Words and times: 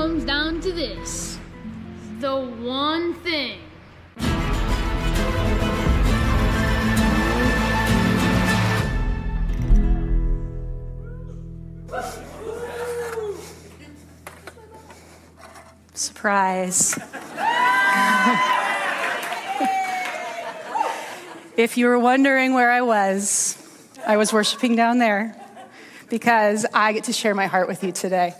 comes 0.00 0.24
down 0.24 0.58
to 0.62 0.72
this 0.72 1.38
the 2.20 2.34
one 2.34 3.12
thing. 3.16 3.60
Surprise. 15.92 16.94
if 21.58 21.76
you 21.76 21.84
were 21.88 21.98
wondering 21.98 22.54
where 22.54 22.70
I 22.70 22.80
was, 22.80 23.58
I 24.06 24.16
was 24.16 24.32
worshiping 24.32 24.76
down 24.76 24.96
there 24.96 25.36
because 26.08 26.64
I 26.72 26.94
get 26.94 27.04
to 27.04 27.12
share 27.12 27.34
my 27.34 27.44
heart 27.44 27.68
with 27.68 27.84
you 27.84 27.92
today. 27.92 28.32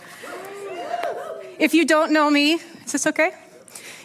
If 1.61 1.75
you 1.75 1.85
don't 1.85 2.11
know 2.11 2.27
me, 2.27 2.53
is 2.53 2.91
this 2.91 3.05
okay? 3.05 3.29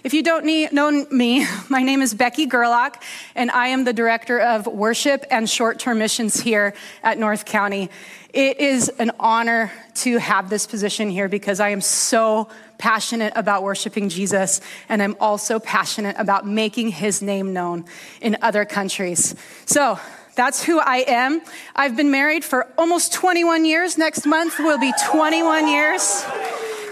If 0.05 0.13
you 0.13 0.23
don't 0.23 0.45
know 0.75 1.07
me, 1.11 1.47
my 1.71 1.83
name 1.83 2.03
is 2.03 2.13
Becky 2.13 2.45
Gerlach, 2.45 3.03
and 3.35 3.51
I 3.51 3.69
am 3.69 3.85
the 3.85 3.95
Director 3.95 4.39
of 4.39 4.67
Worship 4.67 5.25
and 5.31 5.49
Short 5.49 5.79
Term 5.79 5.97
Missions 5.97 6.39
here 6.39 6.75
at 7.03 7.17
North 7.17 7.47
County. 7.47 7.89
It 8.35 8.61
is 8.61 8.91
an 8.99 9.13
honor 9.19 9.73
to 9.95 10.19
have 10.19 10.51
this 10.51 10.67
position 10.67 11.09
here 11.09 11.31
because 11.31 11.59
I 11.59 11.71
am 11.71 11.81
so 11.81 12.51
passionate 12.77 13.33
about 13.37 13.63
worshiping 13.63 14.11
Jesus, 14.11 14.61
and 14.91 15.03
I'm 15.03 15.17
also 15.19 15.59
passionate 15.59 16.17
about 16.19 16.47
making 16.47 16.91
his 16.91 17.23
name 17.23 17.55
known 17.55 17.87
in 18.21 18.37
other 18.43 18.67
countries. 18.67 19.35
So, 19.65 19.99
that's 20.35 20.63
who 20.63 20.79
I 20.79 20.99
am. 21.09 21.41
I've 21.75 21.97
been 21.97 22.11
married 22.11 22.45
for 22.45 22.69
almost 22.77 23.15
21 23.15 23.65
years. 23.65 23.97
Next 23.97 24.27
month 24.27 24.59
will 24.59 24.79
be 24.79 24.93
21 25.07 25.67
years. 25.67 26.27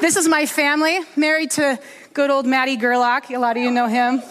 This 0.04 0.16
is 0.16 0.28
my 0.28 0.44
family, 0.44 0.98
married 1.16 1.52
to 1.52 1.80
good 2.12 2.28
old 2.28 2.44
Maddie 2.44 2.76
Gerlach. 2.76 3.30
A 3.30 3.38
lot 3.38 3.56
of 3.56 3.62
you 3.62 3.70
know 3.70 3.86
him. 3.86 4.22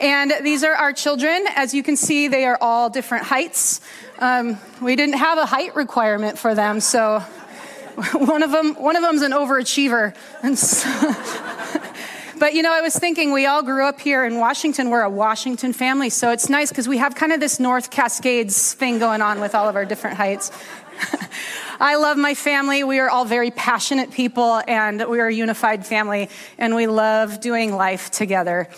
And 0.00 0.32
these 0.42 0.64
are 0.64 0.74
our 0.74 0.92
children. 0.92 1.44
As 1.54 1.72
you 1.72 1.84
can 1.84 1.96
see, 1.96 2.26
they 2.26 2.44
are 2.44 2.58
all 2.60 2.90
different 2.90 3.24
heights. 3.24 3.80
Um, 4.18 4.58
we 4.82 4.96
didn't 4.96 5.14
have 5.14 5.38
a 5.38 5.46
height 5.46 5.76
requirement 5.76 6.40
for 6.40 6.56
them, 6.56 6.80
so 6.80 7.20
one 8.14 8.42
of 8.42 8.50
them 8.50 8.74
one 8.74 8.96
of 8.96 9.02
them's 9.02 9.22
an 9.22 9.30
overachiever. 9.30 10.12
So, 10.56 10.88
but 12.40 12.54
you 12.54 12.62
know, 12.62 12.72
I 12.72 12.80
was 12.80 12.96
thinking 12.96 13.32
we 13.32 13.46
all 13.46 13.62
grew 13.62 13.84
up 13.84 14.00
here 14.00 14.24
in 14.24 14.38
Washington. 14.38 14.90
We're 14.90 15.02
a 15.02 15.10
Washington 15.10 15.72
family, 15.72 16.10
so 16.10 16.32
it's 16.32 16.48
nice 16.48 16.70
because 16.70 16.88
we 16.88 16.98
have 16.98 17.14
kind 17.14 17.32
of 17.32 17.38
this 17.38 17.60
North 17.60 17.90
Cascades 17.90 18.72
thing 18.72 18.98
going 18.98 19.22
on 19.22 19.40
with 19.40 19.54
all 19.54 19.68
of 19.68 19.76
our 19.76 19.84
different 19.84 20.16
heights. 20.16 20.50
I 21.80 21.96
love 21.96 22.16
my 22.16 22.34
family. 22.34 22.84
We 22.84 22.98
are 22.98 23.08
all 23.08 23.24
very 23.24 23.50
passionate 23.50 24.10
people, 24.10 24.60
and 24.66 25.04
we 25.08 25.20
are 25.20 25.28
a 25.28 25.34
unified 25.34 25.86
family, 25.86 26.28
and 26.58 26.74
we 26.74 26.86
love 26.86 27.40
doing 27.40 27.74
life 27.74 28.10
together. 28.10 28.68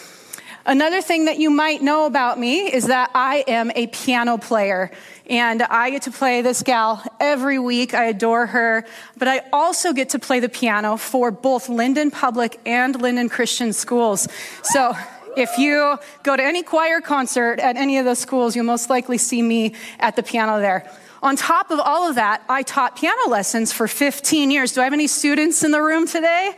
Another 0.65 1.03
thing 1.03 1.25
that 1.25 1.39
you 1.39 1.51
might 1.51 1.83
know 1.83 2.07
about 2.07 2.39
me 2.39 2.73
is 2.73 2.87
that 2.87 3.11
I 3.15 3.43
am 3.49 3.73
a 3.75 3.89
piano 3.89 4.39
player. 4.39 4.93
And 5.29 5.63
I 5.63 5.91
get 5.91 6.03
to 6.03 6.13
play 6.13 6.43
this 6.43 6.63
gal 6.63 7.03
every 7.19 7.59
week. 7.59 7.95
I 7.95 8.05
adore 8.05 8.47
her. 8.47 8.85
But 9.17 9.27
I 9.27 9.43
also 9.53 9.93
get 9.93 10.11
to 10.11 10.21
play 10.21 10.39
the 10.39 10.49
piano 10.49 10.97
for 10.97 11.33
both 11.33 11.67
Lynden 11.67 12.13
Public 12.13 12.61
and 12.65 12.95
Lynden 12.95 13.29
Christian 13.29 13.73
schools. 13.73 14.29
So 14.63 14.95
if 15.37 15.59
you 15.59 15.99
go 16.23 16.37
to 16.37 16.43
any 16.43 16.63
choir 16.63 17.01
concert 17.01 17.59
at 17.59 17.77
any 17.77 17.99
of 17.99 18.05
those 18.05 18.21
schools, 18.21 18.55
you'll 18.55 18.65
most 18.65 18.89
likely 18.89 19.19
see 19.19 19.43
me 19.43 19.75
at 19.99 20.15
the 20.15 20.23
piano 20.23 20.61
there. 20.61 20.89
On 21.23 21.37
top 21.37 21.71
of 21.71 21.79
all 21.79 22.09
of 22.09 22.17
that, 22.17 22.43
I 22.49 22.65
taught 22.65 22.97
piano 22.97 23.29
lessons 23.29 23.73
for 23.73 23.87
15 23.87 24.51
years. 24.51 24.73
Do 24.73 24.81
I 24.81 24.85
have 24.85 24.93
any 24.93 25.07
students 25.07 25.63
in 25.63 25.71
the 25.71 25.81
room 25.81 26.09
today? 26.09 26.51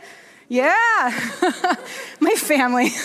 Yeah, 0.47 0.65
my 2.19 2.31
family. 2.31 2.89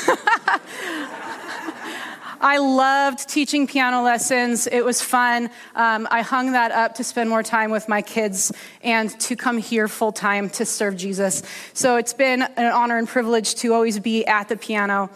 I 2.42 2.56
loved 2.56 3.28
teaching 3.28 3.66
piano 3.66 4.02
lessons. 4.02 4.66
It 4.66 4.82
was 4.82 5.02
fun. 5.02 5.50
Um, 5.74 6.08
I 6.10 6.22
hung 6.22 6.52
that 6.52 6.72
up 6.72 6.94
to 6.94 7.04
spend 7.04 7.28
more 7.28 7.42
time 7.42 7.70
with 7.70 7.86
my 7.90 8.00
kids 8.00 8.50
and 8.82 9.10
to 9.20 9.36
come 9.36 9.58
here 9.58 9.86
full 9.88 10.12
time 10.12 10.48
to 10.50 10.64
serve 10.64 10.96
Jesus. 10.96 11.42
So 11.74 11.96
it's 11.96 12.14
been 12.14 12.40
an 12.40 12.72
honor 12.72 12.96
and 12.96 13.06
privilege 13.06 13.56
to 13.56 13.74
always 13.74 13.98
be 13.98 14.26
at 14.26 14.48
the 14.48 14.56
piano. 14.56 15.10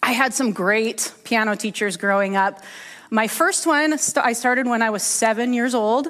I 0.00 0.12
had 0.12 0.32
some 0.32 0.52
great 0.52 1.12
piano 1.24 1.56
teachers 1.56 1.96
growing 1.96 2.36
up. 2.36 2.62
My 3.10 3.26
first 3.26 3.66
one, 3.66 3.94
I 4.16 4.32
started 4.34 4.66
when 4.66 4.82
I 4.82 4.90
was 4.90 5.02
seven 5.02 5.54
years 5.54 5.74
old. 5.74 6.08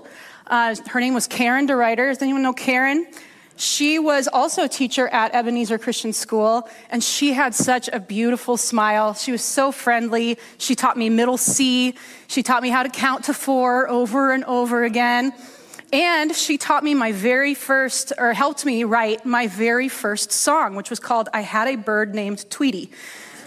Uh, 0.49 0.75
her 0.89 0.99
name 0.99 1.15
was 1.15 1.29
Karen 1.29 1.69
DeRuyter. 1.69 2.09
Does 2.09 2.21
anyone 2.21 2.43
know 2.43 2.53
Karen? 2.53 3.07
She 3.57 4.01
was 4.01 4.27
also 4.27 4.65
a 4.65 4.69
teacher 4.69 5.07
at 5.07 5.33
Ebenezer 5.33 5.79
Christian 5.79 6.13
School, 6.13 6.69
and 6.91 7.03
she 7.03 7.35
had 7.35 7.55
such 7.55 7.89
a 7.93 8.01
beautiful 8.01 8.57
smile. 8.57 9.15
She 9.15 9.31
was 9.31 9.43
so 9.43 9.71
friendly. 9.71 10.39
She 10.59 10.75
taught 10.75 10.97
me 10.97 11.09
middle 11.09 11.37
C. 11.37 11.95
She 12.27 12.43
taught 12.43 12.63
me 12.63 12.69
how 12.69 12.83
to 12.83 12.89
count 12.89 13.25
to 13.25 13.35
four 13.35 13.89
over 13.89 14.33
and 14.33 14.45
over 14.45 14.83
again. 14.83 15.33
And 15.93 16.35
she 16.35 16.59
taught 16.59 16.83
me 16.83 16.95
my 16.95 17.13
very 17.13 17.55
first, 17.55 18.13
or 18.19 18.33
helped 18.33 18.65
me 18.67 18.83
write 18.83 19.25
my 19.25 19.47
very 19.47 19.89
first 19.89 20.33
song, 20.33 20.75
which 20.75 20.91
was 20.91 20.99
called 20.99 21.29
I 21.33 21.43
Had 21.43 21.69
a 21.69 21.77
Bird 21.77 22.13
Named 22.15 22.45
Tweety, 22.51 22.91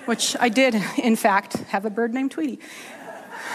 which 0.05 0.37
I 0.39 0.47
did, 0.47 0.75
in 0.97 1.17
fact, 1.17 1.55
have 1.69 1.83
a 1.83 1.89
bird 1.89 2.13
named 2.13 2.31
Tweety. 2.31 2.59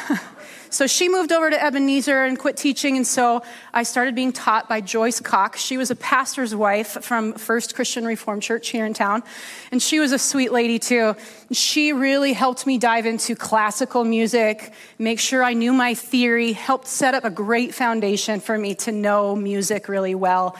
so 0.70 0.86
she 0.86 1.08
moved 1.08 1.32
over 1.32 1.50
to 1.50 1.64
Ebenezer 1.64 2.24
and 2.24 2.38
quit 2.38 2.56
teaching, 2.56 2.96
and 2.96 3.06
so 3.06 3.42
I 3.72 3.82
started 3.82 4.14
being 4.14 4.32
taught 4.32 4.68
by 4.68 4.80
Joyce 4.80 5.20
Cox. 5.20 5.60
She 5.60 5.76
was 5.76 5.90
a 5.90 5.96
pastor's 5.96 6.54
wife 6.54 6.98
from 7.02 7.34
First 7.34 7.74
Christian 7.74 8.04
Reformed 8.04 8.42
Church 8.42 8.68
here 8.68 8.86
in 8.86 8.94
town, 8.94 9.22
and 9.70 9.82
she 9.82 9.98
was 10.00 10.12
a 10.12 10.18
sweet 10.18 10.52
lady 10.52 10.78
too. 10.78 11.14
She 11.52 11.92
really 11.92 12.32
helped 12.32 12.66
me 12.66 12.78
dive 12.78 13.06
into 13.06 13.34
classical 13.34 14.04
music, 14.04 14.72
make 14.98 15.20
sure 15.20 15.42
I 15.42 15.52
knew 15.52 15.72
my 15.72 15.94
theory, 15.94 16.52
helped 16.52 16.86
set 16.86 17.14
up 17.14 17.24
a 17.24 17.30
great 17.30 17.74
foundation 17.74 18.40
for 18.40 18.56
me 18.56 18.74
to 18.76 18.92
know 18.92 19.36
music 19.36 19.88
really 19.88 20.14
well. 20.14 20.56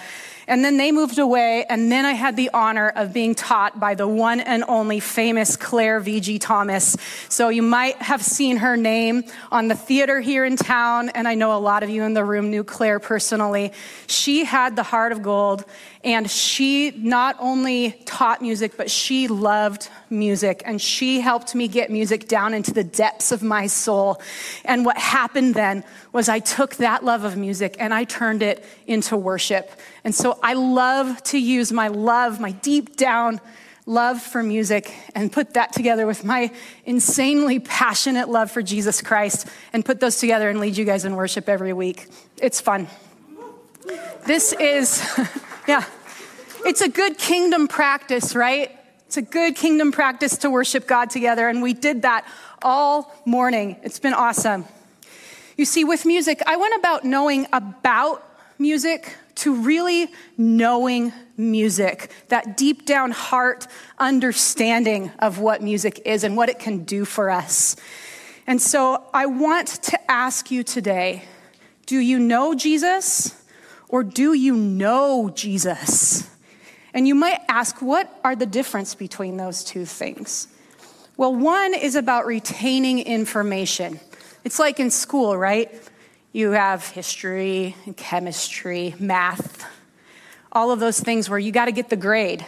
And 0.48 0.64
then 0.64 0.76
they 0.76 0.92
moved 0.92 1.18
away, 1.18 1.64
and 1.68 1.90
then 1.90 2.06
I 2.06 2.12
had 2.12 2.36
the 2.36 2.50
honor 2.54 2.88
of 2.88 3.12
being 3.12 3.34
taught 3.34 3.80
by 3.80 3.94
the 3.94 4.06
one 4.06 4.38
and 4.38 4.62
only 4.68 5.00
famous 5.00 5.56
Claire 5.56 5.98
V.G. 5.98 6.38
Thomas. 6.38 6.96
So 7.28 7.48
you 7.48 7.62
might 7.62 7.96
have 7.96 8.22
seen 8.22 8.58
her 8.58 8.76
name 8.76 9.24
on 9.50 9.66
the 9.66 9.74
theater 9.74 10.20
here 10.20 10.44
in 10.44 10.56
town, 10.56 11.08
and 11.08 11.26
I 11.26 11.34
know 11.34 11.56
a 11.56 11.58
lot 11.58 11.82
of 11.82 11.90
you 11.90 12.04
in 12.04 12.14
the 12.14 12.24
room 12.24 12.50
knew 12.50 12.62
Claire 12.62 13.00
personally. 13.00 13.72
She 14.06 14.44
had 14.44 14.76
the 14.76 14.84
heart 14.84 15.10
of 15.10 15.22
gold, 15.22 15.64
and 16.04 16.30
she 16.30 16.92
not 16.92 17.34
only 17.40 17.90
taught 18.04 18.40
music, 18.40 18.76
but 18.76 18.88
she 18.88 19.26
loved 19.26 19.88
music. 20.08 20.62
And 20.64 20.80
she 20.80 21.20
helped 21.20 21.54
me 21.54 21.66
get 21.66 21.90
music 21.90 22.28
down 22.28 22.54
into 22.54 22.72
the 22.72 22.84
depths 22.84 23.32
of 23.32 23.42
my 23.42 23.66
soul. 23.66 24.20
And 24.64 24.84
what 24.84 24.96
happened 24.96 25.56
then 25.56 25.82
was 26.12 26.28
I 26.28 26.38
took 26.38 26.76
that 26.76 27.04
love 27.04 27.24
of 27.24 27.36
music 27.36 27.76
and 27.80 27.92
I 27.92 28.04
turned 28.04 28.42
it 28.42 28.64
into 28.86 29.16
worship. 29.16 29.68
And 30.06 30.14
so 30.14 30.38
I 30.40 30.52
love 30.52 31.20
to 31.24 31.38
use 31.38 31.72
my 31.72 31.88
love, 31.88 32.38
my 32.38 32.52
deep 32.52 32.94
down 32.94 33.40
love 33.86 34.22
for 34.22 34.40
music, 34.40 34.94
and 35.16 35.32
put 35.32 35.54
that 35.54 35.72
together 35.72 36.06
with 36.06 36.24
my 36.24 36.52
insanely 36.84 37.58
passionate 37.58 38.28
love 38.28 38.52
for 38.52 38.62
Jesus 38.62 39.02
Christ 39.02 39.48
and 39.72 39.84
put 39.84 39.98
those 39.98 40.18
together 40.18 40.48
and 40.48 40.60
lead 40.60 40.76
you 40.76 40.84
guys 40.84 41.04
in 41.04 41.16
worship 41.16 41.48
every 41.48 41.72
week. 41.72 42.06
It's 42.40 42.60
fun. 42.60 42.86
This 44.24 44.52
is, 44.52 45.04
yeah, 45.66 45.84
it's 46.64 46.82
a 46.82 46.88
good 46.88 47.18
kingdom 47.18 47.66
practice, 47.66 48.36
right? 48.36 48.70
It's 49.06 49.16
a 49.16 49.22
good 49.22 49.56
kingdom 49.56 49.90
practice 49.90 50.36
to 50.38 50.50
worship 50.50 50.86
God 50.86 51.10
together, 51.10 51.48
and 51.48 51.62
we 51.62 51.72
did 51.72 52.02
that 52.02 52.24
all 52.62 53.12
morning. 53.24 53.74
It's 53.82 53.98
been 53.98 54.14
awesome. 54.14 54.66
You 55.56 55.64
see, 55.64 55.82
with 55.82 56.06
music, 56.06 56.42
I 56.46 56.58
went 56.58 56.76
about 56.76 57.04
knowing 57.04 57.48
about 57.52 58.22
music 58.56 59.12
to 59.36 59.54
really 59.54 60.10
knowing 60.36 61.12
music, 61.36 62.10
that 62.28 62.56
deep 62.56 62.86
down 62.86 63.10
heart 63.10 63.66
understanding 63.98 65.12
of 65.18 65.38
what 65.38 65.62
music 65.62 66.02
is 66.04 66.24
and 66.24 66.36
what 66.36 66.48
it 66.48 66.58
can 66.58 66.84
do 66.84 67.04
for 67.04 67.30
us. 67.30 67.76
And 68.46 68.60
so 68.60 69.04
I 69.12 69.26
want 69.26 69.68
to 69.84 70.10
ask 70.10 70.50
you 70.50 70.62
today 70.62 71.24
do 71.86 71.98
you 71.98 72.18
know 72.18 72.54
Jesus 72.54 73.40
or 73.88 74.02
do 74.02 74.32
you 74.32 74.56
know 74.56 75.30
Jesus? 75.32 76.28
And 76.92 77.06
you 77.06 77.14
might 77.14 77.40
ask, 77.48 77.80
what 77.80 78.20
are 78.24 78.34
the 78.34 78.46
difference 78.46 78.94
between 78.94 79.36
those 79.36 79.62
two 79.62 79.84
things? 79.84 80.48
Well, 81.16 81.34
one 81.34 81.74
is 81.74 81.94
about 81.94 82.26
retaining 82.26 83.00
information. 83.00 84.00
It's 84.44 84.58
like 84.58 84.80
in 84.80 84.90
school, 84.90 85.36
right? 85.36 85.70
You 86.36 86.50
have 86.50 86.86
history 86.88 87.74
and 87.86 87.96
chemistry, 87.96 88.94
math, 88.98 89.64
all 90.52 90.70
of 90.70 90.80
those 90.80 91.00
things 91.00 91.30
where 91.30 91.38
you 91.38 91.50
got 91.50 91.64
to 91.64 91.72
get 91.72 91.88
the 91.88 91.96
grade. 91.96 92.44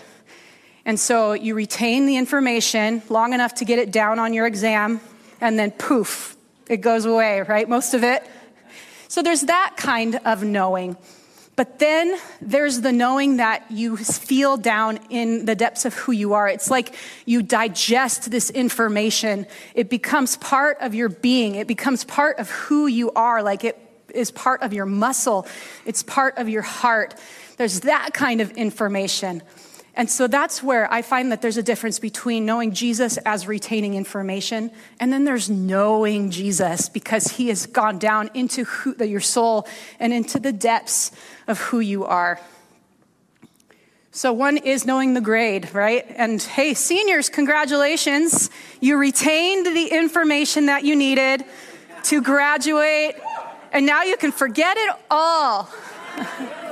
And 0.84 1.00
so 1.00 1.32
you 1.32 1.54
retain 1.54 2.04
the 2.04 2.18
information 2.18 3.00
long 3.08 3.32
enough 3.32 3.54
to 3.54 3.64
get 3.64 3.78
it 3.78 3.90
down 3.90 4.18
on 4.18 4.34
your 4.34 4.46
exam, 4.46 5.00
and 5.40 5.58
then 5.58 5.70
poof, 5.70 6.36
it 6.68 6.82
goes 6.82 7.06
away, 7.06 7.40
right? 7.40 7.66
Most 7.66 7.94
of 7.94 8.04
it. 8.04 8.22
So 9.08 9.22
there's 9.22 9.40
that 9.40 9.76
kind 9.78 10.20
of 10.22 10.44
knowing. 10.44 10.98
But 11.58 11.80
then 11.80 12.16
there's 12.40 12.82
the 12.82 12.92
knowing 12.92 13.38
that 13.38 13.68
you 13.68 13.96
feel 13.96 14.56
down 14.56 15.00
in 15.10 15.44
the 15.44 15.56
depths 15.56 15.84
of 15.84 15.92
who 15.92 16.12
you 16.12 16.34
are. 16.34 16.48
It's 16.48 16.70
like 16.70 16.94
you 17.26 17.42
digest 17.42 18.30
this 18.30 18.48
information. 18.48 19.44
It 19.74 19.90
becomes 19.90 20.36
part 20.36 20.78
of 20.80 20.94
your 20.94 21.08
being. 21.08 21.56
It 21.56 21.66
becomes 21.66 22.04
part 22.04 22.38
of 22.38 22.48
who 22.48 22.86
you 22.86 23.10
are. 23.10 23.42
Like 23.42 23.64
it 23.64 23.76
is 24.14 24.30
part 24.30 24.62
of 24.62 24.72
your 24.72 24.86
muscle. 24.86 25.48
It's 25.84 26.04
part 26.04 26.38
of 26.38 26.48
your 26.48 26.62
heart. 26.62 27.16
There's 27.56 27.80
that 27.80 28.14
kind 28.14 28.40
of 28.40 28.52
information. 28.52 29.42
And 29.98 30.08
so 30.08 30.28
that's 30.28 30.62
where 30.62 30.90
I 30.92 31.02
find 31.02 31.32
that 31.32 31.42
there's 31.42 31.56
a 31.56 31.62
difference 31.62 31.98
between 31.98 32.46
knowing 32.46 32.72
Jesus 32.72 33.16
as 33.26 33.48
retaining 33.48 33.94
information 33.94 34.70
and 35.00 35.12
then 35.12 35.24
there's 35.24 35.50
knowing 35.50 36.30
Jesus 36.30 36.88
because 36.88 37.26
he 37.26 37.48
has 37.48 37.66
gone 37.66 37.98
down 37.98 38.30
into 38.32 38.62
who, 38.62 38.94
your 39.04 39.20
soul 39.20 39.66
and 39.98 40.12
into 40.12 40.38
the 40.38 40.52
depths 40.52 41.10
of 41.48 41.58
who 41.58 41.80
you 41.80 42.04
are. 42.04 42.40
So, 44.12 44.32
one 44.32 44.56
is 44.56 44.86
knowing 44.86 45.14
the 45.14 45.20
grade, 45.20 45.74
right? 45.74 46.06
And 46.16 46.40
hey, 46.40 46.74
seniors, 46.74 47.28
congratulations. 47.28 48.50
You 48.80 48.98
retained 48.98 49.66
the 49.66 49.86
information 49.86 50.66
that 50.66 50.84
you 50.84 50.94
needed 50.94 51.44
to 52.04 52.22
graduate, 52.22 53.16
and 53.72 53.84
now 53.84 54.04
you 54.04 54.16
can 54.16 54.30
forget 54.30 54.76
it 54.76 54.94
all. 55.10 55.68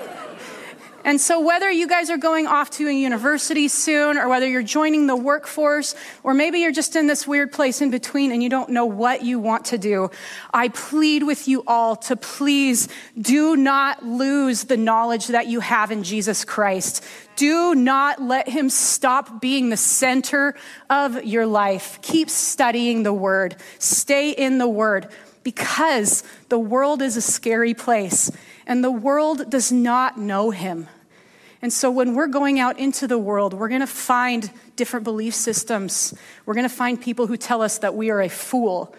And 1.06 1.20
so, 1.20 1.38
whether 1.38 1.70
you 1.70 1.87
guys 1.87 2.11
are 2.11 2.17
going 2.17 2.49
off 2.49 2.69
to 2.70 2.88
a 2.88 2.93
university 2.93 3.69
soon, 3.69 4.19
or 4.19 4.29
whether 4.29 4.49
you're 4.49 4.64
joining 4.64 5.06
the 5.06 5.14
workforce, 5.14 5.94
or 6.25 6.35
maybe 6.35 6.58
you're 6.58 6.73
just 6.73 6.97
in 6.97 7.06
this 7.06 7.29
weird 7.29 7.53
place 7.53 7.81
in 7.81 7.93
between 7.93 8.32
and 8.32 8.43
you 8.43 8.49
don't 8.49 8.70
know 8.70 8.87
what 8.87 9.23
you 9.23 9.38
want 9.38 9.67
to 9.67 9.79
do, 9.79 10.11
I 10.53 10.67
plead 10.67 11.23
with 11.23 11.47
you 11.47 11.62
all 11.64 11.94
to 11.94 12.17
please 12.17 12.88
do 13.17 13.55
not 13.55 14.05
lose 14.05 14.64
the 14.64 14.76
knowledge 14.76 15.29
that 15.29 15.47
you 15.47 15.61
have 15.61 15.93
in 15.93 16.03
Jesus 16.03 16.44
Christ. 16.44 17.05
Do 17.37 17.76
not 17.76 18.20
let 18.20 18.49
him 18.49 18.69
stop 18.69 19.41
being 19.41 19.69
the 19.69 19.76
center 19.76 20.56
of 20.91 21.25
your 21.25 21.47
life. 21.47 22.00
Keep 22.02 22.31
studying 22.31 23.05
the 23.05 23.14
word, 23.14 23.55
stay 23.79 24.32
in 24.32 24.59
the 24.59 24.69
word 24.69 25.06
because 25.44 26.25
the 26.49 26.59
world 26.59 27.00
is 27.00 27.17
a 27.17 27.23
scary 27.23 27.75
place 27.75 28.32
and 28.67 28.82
the 28.82 28.91
world 28.91 29.49
does 29.49 29.70
not 29.70 30.19
know 30.19 30.50
him. 30.50 30.88
And 31.66 31.72
so 31.72 31.90
when 31.90 32.14
we're 32.14 32.28
going 32.28 32.60
out 32.60 32.78
into 32.78 33.08
the 33.08 33.18
world, 33.18 33.52
we're 33.52 33.66
going 33.68 33.80
to 33.80 33.88
find 33.88 34.48
different 34.76 35.02
belief 35.02 35.34
systems. 35.34 36.14
We're 36.44 36.54
going 36.54 36.68
to 36.68 36.72
find 36.72 37.02
people 37.02 37.26
who 37.26 37.36
tell 37.36 37.60
us 37.60 37.78
that 37.78 37.96
we 37.96 38.08
are 38.10 38.22
a 38.22 38.28
fool. 38.28 38.94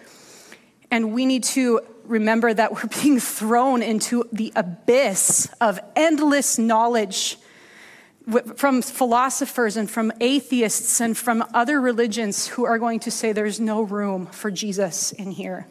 And 0.91 1.13
we 1.13 1.25
need 1.25 1.45
to 1.45 1.79
remember 2.03 2.53
that 2.53 2.73
we're 2.73 2.89
being 3.01 3.21
thrown 3.21 3.81
into 3.81 4.25
the 4.33 4.51
abyss 4.53 5.47
of 5.61 5.79
endless 5.95 6.59
knowledge 6.59 7.37
from 8.57 8.81
philosophers 8.81 9.77
and 9.77 9.89
from 9.89 10.11
atheists 10.19 10.99
and 10.99 11.17
from 11.17 11.45
other 11.53 11.79
religions 11.79 12.47
who 12.47 12.65
are 12.65 12.79
going 12.79 12.99
to 12.99 13.11
say 13.11 13.31
there's 13.31 13.61
no 13.61 13.81
room 13.81 14.25
for 14.25 14.51
Jesus 14.51 15.13
in 15.13 15.31
here. 15.31 15.67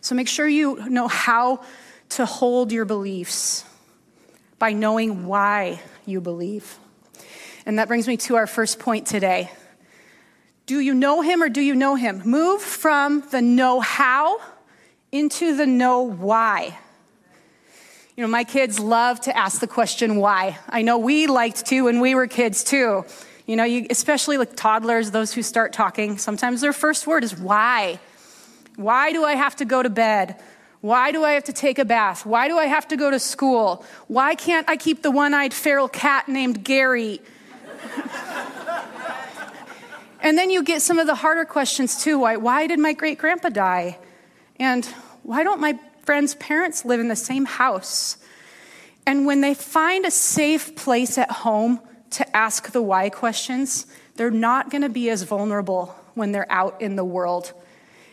So 0.00 0.14
make 0.14 0.28
sure 0.28 0.46
you 0.46 0.88
know 0.88 1.08
how 1.08 1.64
to 2.10 2.24
hold 2.24 2.70
your 2.70 2.84
beliefs 2.84 3.64
by 4.60 4.72
knowing 4.72 5.26
why 5.26 5.80
you 6.06 6.20
believe. 6.20 6.78
And 7.66 7.80
that 7.80 7.88
brings 7.88 8.06
me 8.06 8.16
to 8.18 8.36
our 8.36 8.46
first 8.46 8.78
point 8.78 9.08
today. 9.08 9.50
Do 10.66 10.78
you 10.78 10.94
know 10.94 11.22
him 11.22 11.42
or 11.42 11.48
do 11.48 11.60
you 11.60 11.74
know 11.74 11.96
him? 11.96 12.22
Move 12.24 12.62
from 12.62 13.24
the 13.32 13.42
know 13.42 13.80
how 13.80 14.38
into 15.10 15.56
the 15.56 15.66
know 15.66 16.02
why. 16.02 16.78
You 18.16 18.22
know, 18.22 18.28
my 18.28 18.44
kids 18.44 18.78
love 18.78 19.20
to 19.22 19.36
ask 19.36 19.60
the 19.60 19.66
question 19.66 20.16
why. 20.16 20.58
I 20.68 20.82
know 20.82 20.98
we 20.98 21.26
liked 21.26 21.66
to 21.66 21.80
when 21.82 22.00
we 22.00 22.14
were 22.14 22.26
kids 22.26 22.62
too. 22.62 23.04
You 23.46 23.56
know, 23.56 23.64
you, 23.64 23.86
especially 23.88 24.36
like 24.36 24.54
toddlers, 24.54 25.10
those 25.10 25.32
who 25.32 25.42
start 25.42 25.72
talking, 25.72 26.18
sometimes 26.18 26.60
their 26.60 26.74
first 26.74 27.06
word 27.06 27.24
is 27.24 27.36
why. 27.36 27.98
Why 28.76 29.12
do 29.12 29.24
I 29.24 29.34
have 29.34 29.56
to 29.56 29.64
go 29.64 29.82
to 29.82 29.90
bed? 29.90 30.36
Why 30.80 31.12
do 31.12 31.24
I 31.24 31.32
have 31.32 31.44
to 31.44 31.52
take 31.52 31.78
a 31.78 31.84
bath? 31.84 32.24
Why 32.24 32.48
do 32.48 32.56
I 32.56 32.64
have 32.64 32.88
to 32.88 32.96
go 32.96 33.10
to 33.10 33.18
school? 33.18 33.84
Why 34.08 34.34
can't 34.34 34.68
I 34.68 34.76
keep 34.76 35.02
the 35.02 35.10
one 35.10 35.34
eyed 35.34 35.52
feral 35.52 35.88
cat 35.88 36.26
named 36.26 36.64
Gary? 36.64 37.20
and 40.22 40.38
then 40.38 40.48
you 40.48 40.62
get 40.62 40.80
some 40.80 40.98
of 40.98 41.06
the 41.06 41.14
harder 41.14 41.44
questions 41.44 42.02
too. 42.02 42.18
Why, 42.18 42.36
why 42.36 42.66
did 42.66 42.78
my 42.78 42.94
great 42.94 43.18
grandpa 43.18 43.50
die? 43.50 43.98
And 44.58 44.86
why 45.22 45.44
don't 45.44 45.60
my 45.60 45.78
friends' 46.02 46.34
parents 46.36 46.86
live 46.86 46.98
in 46.98 47.08
the 47.08 47.16
same 47.16 47.44
house? 47.44 48.16
And 49.06 49.26
when 49.26 49.42
they 49.42 49.52
find 49.52 50.06
a 50.06 50.10
safe 50.10 50.76
place 50.76 51.18
at 51.18 51.30
home 51.30 51.80
to 52.10 52.36
ask 52.36 52.72
the 52.72 52.82
why 52.82 53.10
questions, 53.10 53.86
they're 54.16 54.30
not 54.30 54.70
going 54.70 54.82
to 54.82 54.88
be 54.88 55.10
as 55.10 55.24
vulnerable 55.24 55.94
when 56.14 56.32
they're 56.32 56.50
out 56.50 56.80
in 56.80 56.96
the 56.96 57.04
world 57.04 57.52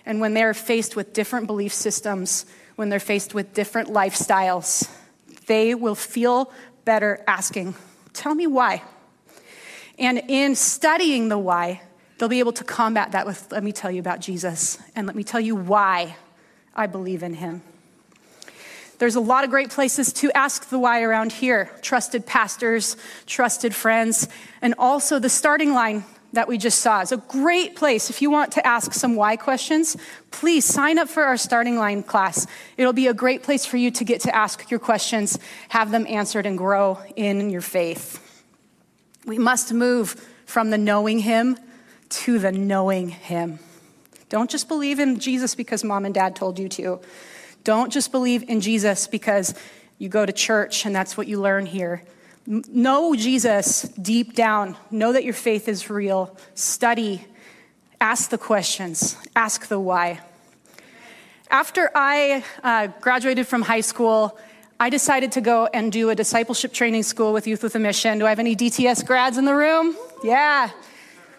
and 0.08 0.22
when 0.22 0.34
they're 0.34 0.54
faced 0.54 0.96
with 0.96 1.14
different 1.14 1.48
belief 1.48 1.74
systems, 1.74 2.46
when 2.78 2.90
they're 2.90 3.00
faced 3.00 3.34
with 3.34 3.54
different 3.54 3.90
lifestyles, 3.90 4.90
they 5.48 5.76
will 5.76 5.96
feel 5.96 6.52
better 6.86 7.22
asking, 7.28 7.76
Tell 8.14 8.34
me 8.34 8.48
why. 8.48 8.82
And 10.00 10.22
in 10.28 10.56
studying 10.56 11.28
the 11.28 11.38
why, 11.38 11.82
they'll 12.18 12.30
be 12.30 12.40
able 12.40 12.54
to 12.54 12.64
combat 12.64 13.12
that 13.12 13.26
with, 13.26 13.52
Let 13.52 13.64
me 13.64 13.72
tell 13.72 13.92
you 13.92 14.00
about 14.00 14.22
Jesus, 14.22 14.78
and 14.96 15.08
let 15.08 15.16
me 15.16 15.24
tell 15.24 15.42
you 15.42 15.56
why 15.56 16.16
I 16.76 16.88
believe 16.88 17.24
in 17.24 17.34
him. 17.34 17.64
There's 19.00 19.16
a 19.16 19.22
lot 19.22 19.44
of 19.44 19.50
great 19.50 19.70
places 19.70 20.14
to 20.14 20.32
ask 20.32 20.70
the 20.70 20.80
why 20.80 21.02
around 21.02 21.32
here 21.32 21.72
trusted 21.82 22.26
pastors, 22.26 22.96
trusted 23.26 23.74
friends, 23.74 24.28
and 24.62 24.76
also 24.78 25.20
the 25.20 25.30
starting 25.30 25.74
line 25.74 26.04
that 26.38 26.48
we 26.48 26.60
just 26.60 26.82
saw 26.82 27.02
is 27.02 27.12
a 27.12 27.18
great 27.18 27.76
place. 27.76 28.12
If 28.12 28.22
you 28.22 28.30
want 28.30 28.52
to 28.52 28.66
ask 28.66 28.94
some 28.94 29.16
why 29.16 29.38
questions, 29.38 29.98
please 30.30 30.66
sign 30.66 31.00
up 31.00 31.10
for 31.10 31.24
our 31.24 31.36
starting 31.36 31.78
line 31.78 32.04
class. 32.04 32.46
It'll 32.78 32.94
be 32.94 33.08
a 33.08 33.14
great 33.16 33.42
place 33.42 33.66
for 33.66 33.78
you 33.78 33.90
to 33.90 34.04
get 34.04 34.22
to 34.22 34.36
ask 34.36 34.70
your 34.70 34.80
questions, 34.80 35.40
have 35.70 35.90
them 35.90 36.06
answered, 36.08 36.46
and 36.46 36.56
grow 36.56 37.00
in 37.16 37.50
your 37.50 37.62
faith. 37.62 38.24
We 39.26 39.40
must 39.40 39.74
move 39.74 40.12
from 40.46 40.70
the 40.70 40.78
knowing 40.78 41.18
Him 41.18 41.58
to 42.10 42.38
the 42.38 42.52
knowing 42.52 43.10
Him. 43.10 43.58
Don't 44.30 44.52
just 44.52 44.68
believe 44.68 45.00
in 45.00 45.20
Jesus 45.20 45.56
because 45.56 45.84
mom 45.84 46.06
and 46.06 46.14
dad 46.14 46.36
told 46.36 46.60
you 46.60 46.70
to. 46.70 47.00
Don't 47.64 47.92
just 47.92 48.12
believe 48.12 48.48
in 48.48 48.62
Jesus 48.62 49.08
because 49.08 49.56
you 49.98 50.08
go 50.08 50.24
to 50.24 50.32
church 50.32 50.86
and 50.86 50.96
that's 50.96 51.18
what 51.18 51.26
you 51.26 51.42
learn 51.42 51.66
here. 51.66 52.04
Know 52.50 53.14
Jesus 53.14 53.82
deep 53.82 54.34
down. 54.34 54.78
Know 54.90 55.12
that 55.12 55.26
your 55.26 55.34
faith 55.34 55.68
is 55.68 55.90
real. 55.90 56.38
Study. 56.56 57.26
Ask 58.00 58.30
the 58.30 58.38
questions. 58.38 59.18
Ask 59.36 59.68
the 59.68 59.78
why. 59.78 60.22
After 61.50 61.92
I 61.94 62.46
uh, 62.64 62.88
graduated 63.02 63.48
from 63.48 63.64
high 63.64 63.82
school, 63.82 64.40
I 64.80 64.90
decided 64.90 65.34
to 65.34 65.42
go 65.42 65.68
and 65.74 65.92
do 65.92 66.10
a 66.10 66.16
discipleship 66.16 66.72
training 66.72 67.04
school 67.04 67.34
with 67.34 67.48
Youth 67.48 67.64
with 67.64 67.76
a 67.76 67.80
Mission. 67.80 68.18
Do 68.18 68.26
I 68.26 68.30
have 68.30 68.40
any 68.40 68.56
DTS 68.56 69.06
grads 69.06 69.38
in 69.38 69.44
the 69.44 69.56
room? 69.56 69.98
Yeah. 70.24 70.70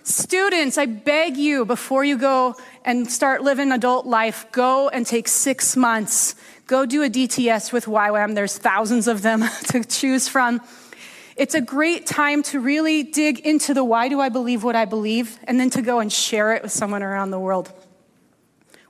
Students, 0.03 0.77
I 0.77 0.85
beg 0.85 1.39
you, 1.39 1.65
before 1.65 2.05
you 2.05 2.19
go 2.19 2.55
and 2.85 3.11
start 3.11 3.43
living 3.43 3.73
adult 3.73 4.05
life, 4.05 4.45
go 4.53 4.91
and 4.91 5.07
take 5.07 5.27
six 5.27 5.75
months. 5.75 6.35
Go 6.67 6.85
do 6.85 7.03
a 7.03 7.09
DTS 7.09 7.73
with 7.73 7.87
YWAM. 7.87 8.35
There's 8.35 8.59
thousands 8.59 9.09
of 9.09 9.23
them 9.23 9.45
to 9.69 9.85
choose 9.85 10.29
from. 10.29 10.61
It's 11.39 11.55
a 11.55 11.61
great 11.61 12.05
time 12.05 12.43
to 12.45 12.59
really 12.59 13.05
dig 13.05 13.39
into 13.39 13.73
the 13.73 13.85
why 13.85 14.09
do 14.09 14.21
I 14.21 14.29
believe 14.29 14.65
what 14.65 14.75
I 14.75 14.87
believe, 14.87 15.39
and 15.45 15.61
then 15.61 15.71
to 15.71 15.83
go 15.83 16.01
and 16.01 16.13
share 16.13 16.53
it 16.55 16.65
with 16.65 16.73
someone 16.73 17.01
around 17.01 17.31
the 17.31 17.39
world. 17.39 17.73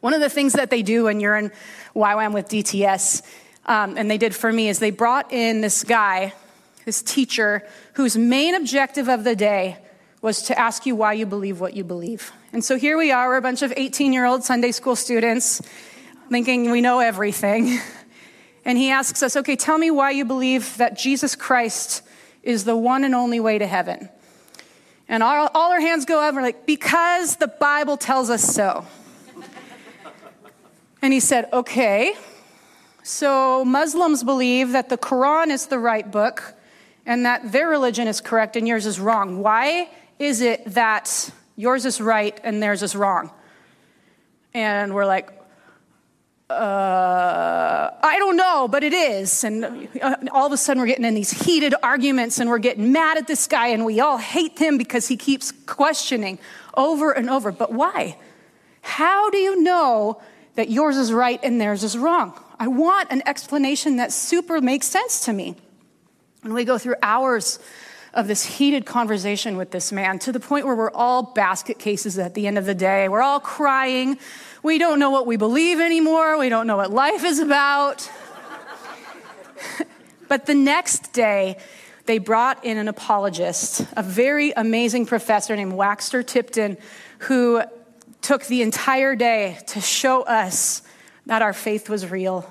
One 0.01 0.15
of 0.15 0.23
the 0.23 0.31
things 0.31 0.55
that 0.55 0.71
they 0.71 0.81
do 0.81 1.05
when 1.05 1.21
you're 1.21 1.37
in 1.37 1.53
YWAM 1.95 2.33
with 2.33 2.49
DTS, 2.49 3.21
um, 3.67 3.99
and 3.99 4.11
they 4.11 4.17
did 4.17 4.35
for 4.35 4.51
me, 4.51 4.71
is 4.71 4.79
they 4.79 4.91
brought 4.91 5.31
in 5.31 5.61
this 5.61 5.85
guy, 5.85 6.33
this 6.87 7.03
teacher, 7.03 7.69
whose 7.93 8.17
main 8.17 8.55
objective 8.55 9.11
of 9.11 9.25
the 9.25 9.37
day 9.37 9.77
was 10.23 10.41
to 10.45 10.59
ask 10.59 10.87
you 10.87 10.97
why 10.97 11.13
you 11.13 11.27
believe 11.27 11.61
what 11.61 11.75
you 11.75 11.85
believe. 11.85 12.33
And 12.55 12.65
so 12.65 12.79
here 12.79 12.97
we 12.97 13.13
are, 13.13 13.29
we're 13.29 13.37
a 13.37 13.43
bunch 13.43 13.61
of 13.61 13.75
18 13.77 14.15
year 14.15 14.25
old 14.25 14.43
Sunday 14.43 14.73
school 14.73 14.97
students 14.97 15.61
thinking 16.31 16.71
we 16.71 16.81
know 16.81 17.01
everything. 17.01 17.79
And 18.65 18.77
he 18.77 18.91
asks 18.91 19.23
us, 19.23 19.35
okay, 19.35 19.57
tell 19.57 19.79
me 19.79 19.91
why 19.91 20.11
you 20.11 20.27
believe 20.27 20.77
that 20.77 20.99
Jesus 20.99 21.35
Christ 21.35 22.03
is 22.43 22.65
the 22.65 22.77
one 22.77 23.05
and 23.05 23.15
only 23.15 23.41
way 23.41 23.59
to 23.59 23.67
heaven. 23.67 24.09
And 25.09 25.23
all, 25.23 25.49
all 25.55 25.73
our 25.73 25.81
hands 25.81 26.05
go 26.05 26.21
up, 26.21 26.29
and 26.29 26.37
we're 26.37 26.43
like, 26.43 26.67
because 26.67 27.37
the 27.37 27.49
Bible 27.49 27.97
tells 27.97 28.29
us 28.29 28.43
so. 28.43 28.87
and 31.03 31.13
he 31.13 31.21
said, 31.21 31.49
okay, 31.53 32.15
so 33.03 33.65
Muslims 33.65 34.23
believe 34.23 34.73
that 34.73 34.91
the 34.91 34.99
Quran 34.99 35.49
is 35.49 35.67
the 35.67 35.79
right 35.79 36.11
book 36.11 36.55
and 37.07 37.25
that 37.25 37.53
their 37.53 37.69
religion 37.69 38.07
is 38.07 38.21
correct 38.21 38.55
and 38.55 38.69
yours 38.69 38.85
is 38.85 39.01
wrong. 39.01 39.43
Why 39.43 39.89
is 40.19 40.43
it 40.43 40.63
that 40.75 41.31
yours 41.57 41.87
is 41.87 42.03
right 42.03 42.39
and 42.45 42.63
theirs 42.63 42.83
is 42.83 42.95
wrong? 42.95 43.31
And 44.53 44.95
we're 44.95 45.07
like, 45.07 45.38
uh, 46.51 47.91
I 48.03 48.17
don't 48.19 48.37
know, 48.37 48.69
but 48.69 48.83
it 48.83 48.95
is. 48.95 49.45
And 49.45 49.89
uh, 50.01 50.17
all 50.33 50.47
of 50.47 50.53
a 50.53 50.57
sudden, 50.57 50.81
we're 50.81 50.87
getting 50.87 51.05
in 51.05 51.15
these 51.15 51.31
heated 51.31 51.75
arguments 51.83 52.41
and 52.41 52.49
we're 52.49 52.59
getting 52.59 52.91
mad 52.91 53.19
at 53.19 53.27
this 53.27 53.47
guy 53.47 53.69
and 53.69 53.85
we 53.85 54.01
all 54.01 54.17
hate 54.17 54.59
him 54.59 54.79
because 54.79 55.09
he 55.09 55.17
keeps 55.17 55.53
questioning 55.67 56.39
over 56.75 57.13
and 57.13 57.29
over. 57.29 57.53
But 57.53 57.73
why? 57.73 58.17
How 58.81 59.29
do 59.29 59.37
you 59.37 59.63
know 59.63 60.23
that 60.55 60.71
yours 60.71 60.97
is 60.97 61.13
right 61.13 61.39
and 61.43 61.61
theirs 61.61 61.85
is 61.85 61.99
wrong? 61.99 62.33
I 62.59 62.69
want 62.69 63.13
an 63.13 63.23
explanation 63.27 63.97
that 63.97 64.11
super 64.11 64.63
makes 64.63 64.87
sense 64.87 65.27
to 65.27 65.35
me. 65.35 65.55
And 66.43 66.55
we 66.55 66.65
go 66.65 66.79
through 66.79 66.97
hours 67.03 67.59
of 68.15 68.27
this 68.27 68.45
heated 68.45 68.87
conversation 68.87 69.57
with 69.57 69.71
this 69.71 69.93
man 69.93 70.19
to 70.21 70.33
the 70.33 70.41
point 70.41 70.67
where 70.67 70.75
we're 70.75 70.91
all 70.91 71.23
basket 71.23 71.79
cases 71.79 72.19
at 72.19 72.35
the 72.35 72.47
end 72.47 72.59
of 72.59 72.65
the 72.65 72.75
day. 72.75 73.09
We're 73.09 73.23
all 73.23 73.41
crying. 73.41 74.19
We 74.63 74.79
don't 74.79 74.99
know 74.99 75.11
what 75.11 75.27
we 75.27 75.37
believe 75.37 75.81
anymore. 75.81 76.39
We 76.39 76.49
don't 76.49 76.67
know 76.67 76.77
what 76.77 76.91
life 76.91 77.25
is 77.25 77.39
about. 77.39 78.11
but 80.29 80.47
the 80.47 80.55
next 80.55 81.13
day, 81.13 81.59
they 82.07 82.19
brought 82.19 82.65
in 82.65 82.79
an 82.79 82.89
apologist, 82.89 83.87
a 83.97 84.03
very 84.03 84.53
amazing 84.53 85.07
professor 85.07 85.55
named 85.55 85.75
Waxter 85.75 86.23
Tipton, 86.23 86.79
who 87.19 87.63
took 88.23 88.47
the 88.47 88.63
entire 88.63 89.15
day 89.15 89.59
to 89.69 89.81
show 89.81 90.23
us 90.23 90.83
that 91.27 91.43
our 91.43 91.53
faith 91.53 91.91
was 91.91 92.11
real 92.11 92.49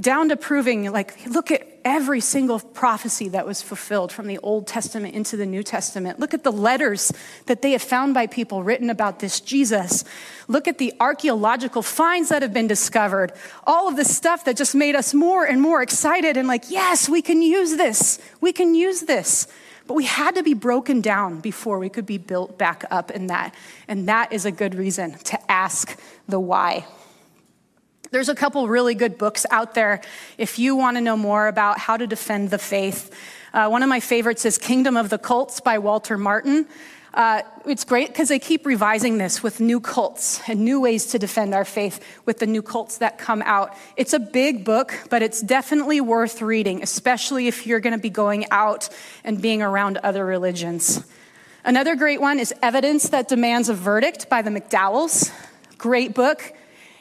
down 0.00 0.30
to 0.30 0.36
proving, 0.36 0.90
like, 0.90 1.26
look 1.26 1.50
at 1.50 1.68
every 1.84 2.20
single 2.20 2.60
prophecy 2.60 3.28
that 3.30 3.46
was 3.46 3.62
fulfilled 3.62 4.12
from 4.12 4.26
the 4.26 4.38
Old 4.38 4.66
Testament 4.66 5.14
into 5.14 5.36
the 5.36 5.46
New 5.46 5.62
Testament. 5.62 6.18
Look 6.18 6.34
at 6.34 6.44
the 6.44 6.52
letters 6.52 7.12
that 7.46 7.62
they 7.62 7.72
have 7.72 7.82
found 7.82 8.14
by 8.14 8.26
people 8.26 8.62
written 8.62 8.90
about 8.90 9.20
this 9.20 9.40
Jesus. 9.40 10.04
Look 10.48 10.68
at 10.68 10.78
the 10.78 10.92
archaeological 11.00 11.82
finds 11.82 12.28
that 12.28 12.42
have 12.42 12.52
been 12.52 12.66
discovered. 12.66 13.32
All 13.66 13.88
of 13.88 13.96
the 13.96 14.04
stuff 14.04 14.44
that 14.44 14.56
just 14.56 14.74
made 14.74 14.94
us 14.94 15.14
more 15.14 15.44
and 15.44 15.60
more 15.60 15.82
excited 15.82 16.36
and 16.36 16.48
like, 16.48 16.70
yes, 16.70 17.08
we 17.08 17.22
can 17.22 17.42
use 17.42 17.76
this. 17.76 18.18
We 18.40 18.52
can 18.52 18.74
use 18.74 19.02
this. 19.02 19.46
But 19.86 19.94
we 19.94 20.04
had 20.04 20.36
to 20.36 20.42
be 20.42 20.54
broken 20.54 21.00
down 21.00 21.40
before 21.40 21.78
we 21.78 21.88
could 21.88 22.06
be 22.06 22.18
built 22.18 22.56
back 22.56 22.84
up 22.90 23.10
in 23.10 23.26
that. 23.26 23.54
And 23.88 24.08
that 24.08 24.32
is 24.32 24.46
a 24.46 24.52
good 24.52 24.74
reason 24.74 25.14
to 25.24 25.50
ask 25.50 25.98
the 26.28 26.40
why. 26.40 26.86
There's 28.12 28.28
a 28.28 28.34
couple 28.34 28.68
really 28.68 28.94
good 28.94 29.16
books 29.16 29.46
out 29.50 29.72
there 29.72 30.02
if 30.36 30.58
you 30.58 30.76
want 30.76 30.98
to 30.98 31.00
know 31.00 31.16
more 31.16 31.48
about 31.48 31.78
how 31.78 31.96
to 31.96 32.06
defend 32.06 32.50
the 32.50 32.58
faith. 32.58 33.10
Uh, 33.54 33.70
one 33.70 33.82
of 33.82 33.88
my 33.88 34.00
favorites 34.00 34.44
is 34.44 34.58
Kingdom 34.58 34.98
of 34.98 35.08
the 35.08 35.16
Cults 35.16 35.60
by 35.60 35.78
Walter 35.78 36.18
Martin. 36.18 36.66
Uh, 37.14 37.40
it's 37.64 37.84
great 37.84 38.08
because 38.08 38.28
they 38.28 38.38
keep 38.38 38.66
revising 38.66 39.16
this 39.16 39.42
with 39.42 39.60
new 39.60 39.80
cults 39.80 40.46
and 40.46 40.60
new 40.60 40.78
ways 40.78 41.06
to 41.06 41.18
defend 41.18 41.54
our 41.54 41.64
faith 41.64 42.04
with 42.26 42.38
the 42.38 42.46
new 42.46 42.60
cults 42.60 42.98
that 42.98 43.16
come 43.16 43.40
out. 43.46 43.74
It's 43.96 44.12
a 44.12 44.18
big 44.18 44.62
book, 44.62 44.92
but 45.08 45.22
it's 45.22 45.40
definitely 45.40 46.02
worth 46.02 46.42
reading, 46.42 46.82
especially 46.82 47.48
if 47.48 47.66
you're 47.66 47.80
going 47.80 47.94
to 47.94 47.98
be 47.98 48.10
going 48.10 48.44
out 48.50 48.90
and 49.24 49.40
being 49.40 49.62
around 49.62 49.96
other 49.96 50.26
religions. 50.26 51.02
Another 51.64 51.96
great 51.96 52.20
one 52.20 52.38
is 52.38 52.52
Evidence 52.60 53.08
That 53.08 53.28
Demands 53.28 53.70
a 53.70 53.74
Verdict 53.74 54.28
by 54.28 54.42
the 54.42 54.50
McDowells. 54.50 55.32
Great 55.78 56.12
book. 56.12 56.52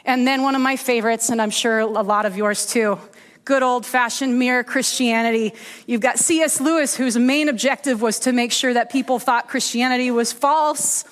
And 0.06 0.28
then 0.28 0.42
one 0.44 0.56
of 0.56 0.62
my 0.62 0.76
favorites, 0.76 1.30
and 1.30 1.42
I'm 1.42 1.50
sure 1.50 1.80
a 1.80 1.86
lot 1.86 2.26
of 2.26 2.36
yours 2.36 2.66
too, 2.66 3.00
good 3.46 3.64
old 3.64 3.86
fashioned 3.86 4.38
mere 4.38 4.64
Christianity. 4.64 5.54
You've 5.86 6.02
got 6.02 6.20
C.S. 6.20 6.62
Lewis, 6.62 6.96
whose 6.96 7.18
main 7.18 7.50
objective 7.50 8.02
was 8.02 8.20
to 8.20 8.32
make 8.32 8.52
sure 8.52 8.74
that 8.74 8.92
people 8.92 9.20
thought 9.20 9.48
Christianity 9.48 10.12
was 10.12 10.32
false. 10.32 11.04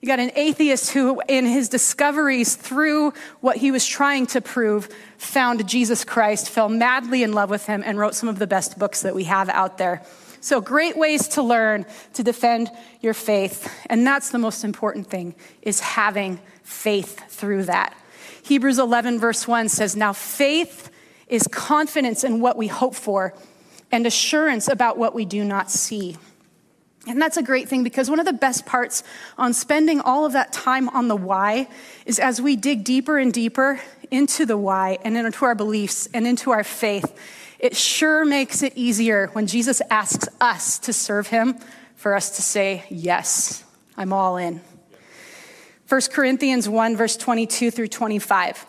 You 0.00 0.06
got 0.06 0.18
an 0.18 0.32
atheist 0.34 0.92
who, 0.92 1.20
in 1.28 1.44
his 1.44 1.68
discoveries 1.68 2.56
through 2.56 3.12
what 3.40 3.58
he 3.58 3.70
was 3.70 3.86
trying 3.86 4.26
to 4.28 4.40
prove, 4.40 4.88
found 5.18 5.68
Jesus 5.68 6.04
Christ, 6.04 6.48
fell 6.48 6.70
madly 6.70 7.22
in 7.22 7.32
love 7.32 7.50
with 7.50 7.66
him, 7.66 7.82
and 7.84 7.98
wrote 7.98 8.14
some 8.14 8.28
of 8.28 8.38
the 8.38 8.46
best 8.46 8.78
books 8.78 9.02
that 9.02 9.14
we 9.14 9.24
have 9.24 9.50
out 9.50 9.76
there. 9.76 10.02
So, 10.40 10.62
great 10.62 10.96
ways 10.96 11.28
to 11.28 11.42
learn 11.42 11.84
to 12.14 12.22
defend 12.22 12.70
your 13.02 13.12
faith. 13.12 13.70
And 13.90 14.06
that's 14.06 14.30
the 14.30 14.38
most 14.38 14.64
important 14.64 15.06
thing, 15.06 15.34
is 15.60 15.80
having 15.80 16.40
faith 16.62 17.30
through 17.30 17.64
that. 17.64 17.94
Hebrews 18.50 18.80
11, 18.80 19.20
verse 19.20 19.46
1 19.46 19.68
says, 19.68 19.94
Now 19.94 20.12
faith 20.12 20.90
is 21.28 21.46
confidence 21.46 22.24
in 22.24 22.40
what 22.40 22.56
we 22.56 22.66
hope 22.66 22.96
for 22.96 23.32
and 23.92 24.04
assurance 24.04 24.66
about 24.66 24.98
what 24.98 25.14
we 25.14 25.24
do 25.24 25.44
not 25.44 25.70
see. 25.70 26.16
And 27.06 27.22
that's 27.22 27.36
a 27.36 27.44
great 27.44 27.68
thing 27.68 27.84
because 27.84 28.10
one 28.10 28.18
of 28.18 28.26
the 28.26 28.32
best 28.32 28.66
parts 28.66 29.04
on 29.38 29.52
spending 29.52 30.00
all 30.00 30.26
of 30.26 30.32
that 30.32 30.52
time 30.52 30.88
on 30.88 31.06
the 31.06 31.14
why 31.14 31.68
is 32.06 32.18
as 32.18 32.42
we 32.42 32.56
dig 32.56 32.82
deeper 32.82 33.18
and 33.18 33.32
deeper 33.32 33.80
into 34.10 34.44
the 34.44 34.56
why 34.56 34.98
and 35.04 35.16
into 35.16 35.44
our 35.44 35.54
beliefs 35.54 36.08
and 36.12 36.26
into 36.26 36.50
our 36.50 36.64
faith, 36.64 37.16
it 37.60 37.76
sure 37.76 38.24
makes 38.24 38.64
it 38.64 38.72
easier 38.74 39.28
when 39.28 39.46
Jesus 39.46 39.80
asks 39.90 40.26
us 40.40 40.80
to 40.80 40.92
serve 40.92 41.28
him 41.28 41.56
for 41.94 42.16
us 42.16 42.34
to 42.34 42.42
say, 42.42 42.84
Yes, 42.90 43.62
I'm 43.96 44.12
all 44.12 44.38
in. 44.38 44.60
1 45.90 46.02
Corinthians 46.12 46.68
1, 46.68 46.96
verse 46.96 47.16
22 47.16 47.72
through 47.72 47.88
25. 47.88 48.64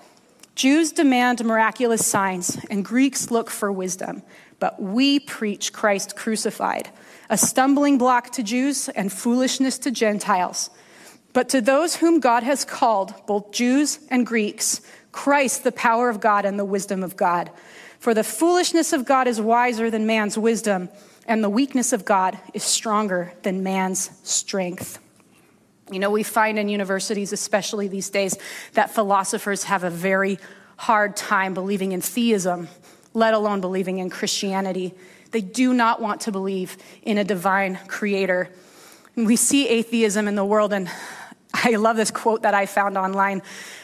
Jews 0.56 0.92
demand 0.92 1.46
miraculous 1.46 2.04
signs, 2.04 2.58
and 2.72 2.84
Greeks 2.84 3.30
look 3.30 3.52
for 3.52 3.72
wisdom, 3.72 4.24
but 4.58 4.82
we 4.82 5.20
preach 5.20 5.72
Christ 5.72 6.16
crucified, 6.16 6.90
a 7.30 7.38
stumbling 7.38 8.00
block 8.00 8.32
to 8.32 8.42
Jews 8.42 8.90
and 8.90 9.14
foolishness 9.14 9.78
to 9.78 9.92
Gentiles. 9.92 10.72
But 11.32 11.48
to 11.50 11.62
those 11.62 11.98
whom 11.98 12.22
God 12.22 12.42
has 12.42 12.66
called, 12.66 13.14
both 13.28 13.52
Jews 13.52 14.00
and 14.10 14.26
Greeks, 14.26 14.82
Christ, 15.12 15.64
the 15.64 15.72
power 15.72 16.10
of 16.10 16.22
God 16.22 16.44
and 16.44 16.58
the 16.58 16.66
wisdom 16.66 17.04
of 17.04 17.18
God. 17.18 17.52
For 18.00 18.16
the 18.16 18.24
foolishness 18.24 18.94
of 18.94 19.06
God 19.06 19.28
is 19.28 19.40
wiser 19.40 19.92
than 19.92 20.08
man's 20.08 20.40
wisdom, 20.40 20.90
and 21.28 21.44
the 21.44 21.52
weakness 21.52 21.94
of 21.94 22.04
God 22.04 22.40
is 22.56 22.64
stronger 22.64 23.32
than 23.44 23.62
man's 23.62 24.10
strength. 24.24 24.98
You 25.92 26.00
know, 26.00 26.10
we 26.10 26.24
find 26.24 26.58
in 26.58 26.70
universities, 26.70 27.34
especially 27.34 27.88
these 27.88 28.10
days, 28.10 28.38
that 28.74 28.92
philosophers 28.92 29.66
have 29.66 29.84
a 29.84 29.90
very 29.90 30.40
hard 30.78 31.16
time 31.16 31.54
believing 31.54 31.92
in 31.92 32.02
theism, 32.02 32.70
let 33.14 33.34
alone 33.34 33.62
believing 33.62 34.00
in 34.00 34.10
Christianity. 34.10 34.94
They 35.32 35.42
do 35.42 35.74
not 35.74 36.02
want 36.02 36.22
to 36.22 36.32
believe 36.32 36.78
in 37.04 37.18
a 37.18 37.24
divine 37.24 37.78
creator. 37.88 38.50
And 39.16 39.28
we 39.28 39.36
see 39.36 39.68
atheism 39.68 40.28
in 40.28 40.36
the 40.36 40.46
world, 40.46 40.74
and 40.74 40.90
I 41.54 41.76
love 41.76 41.98
this 41.98 42.12
quote 42.12 42.44
that 42.44 42.54
I 42.54 42.66
found 42.66 42.98
online 42.98 43.42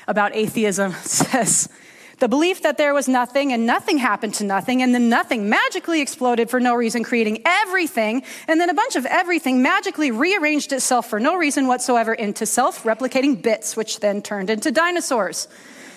about 0.08 0.36
atheism. 0.36 0.92
It 1.04 1.08
says, 1.08 1.70
the 2.20 2.28
belief 2.28 2.64
that 2.64 2.78
there 2.78 2.94
was 2.94 3.08
nothing 3.08 3.54
and 3.54 3.66
nothing 3.66 3.98
happened 3.98 4.34
to 4.36 4.44
nothing, 4.44 4.82
and 4.82 4.94
then 4.94 5.08
nothing 5.08 5.50
magically 5.50 6.02
exploded 6.02 6.50
for 6.50 6.60
no 6.60 6.74
reason, 6.74 7.04
creating 7.04 7.42
everything, 7.46 8.24
and 8.48 8.60
then 8.60 8.70
a 8.70 8.74
bunch 8.74 8.96
of 8.96 9.06
everything 9.06 9.62
magically 9.62 10.10
rearranged 10.10 10.74
itself 10.74 11.10
for 11.10 11.20
no 11.20 11.36
reason 11.36 11.68
whatsoever 11.68 12.14
into 12.14 12.46
self 12.46 12.84
replicating 12.84 13.42
bits, 13.42 13.76
which 13.76 14.00
then 14.00 14.22
turned 14.22 14.50
into 14.50 14.72
dinosaurs. 14.72 15.48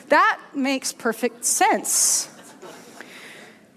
That 0.08 0.40
makes 0.54 0.92
perfect 0.92 1.44
sense. 1.44 2.28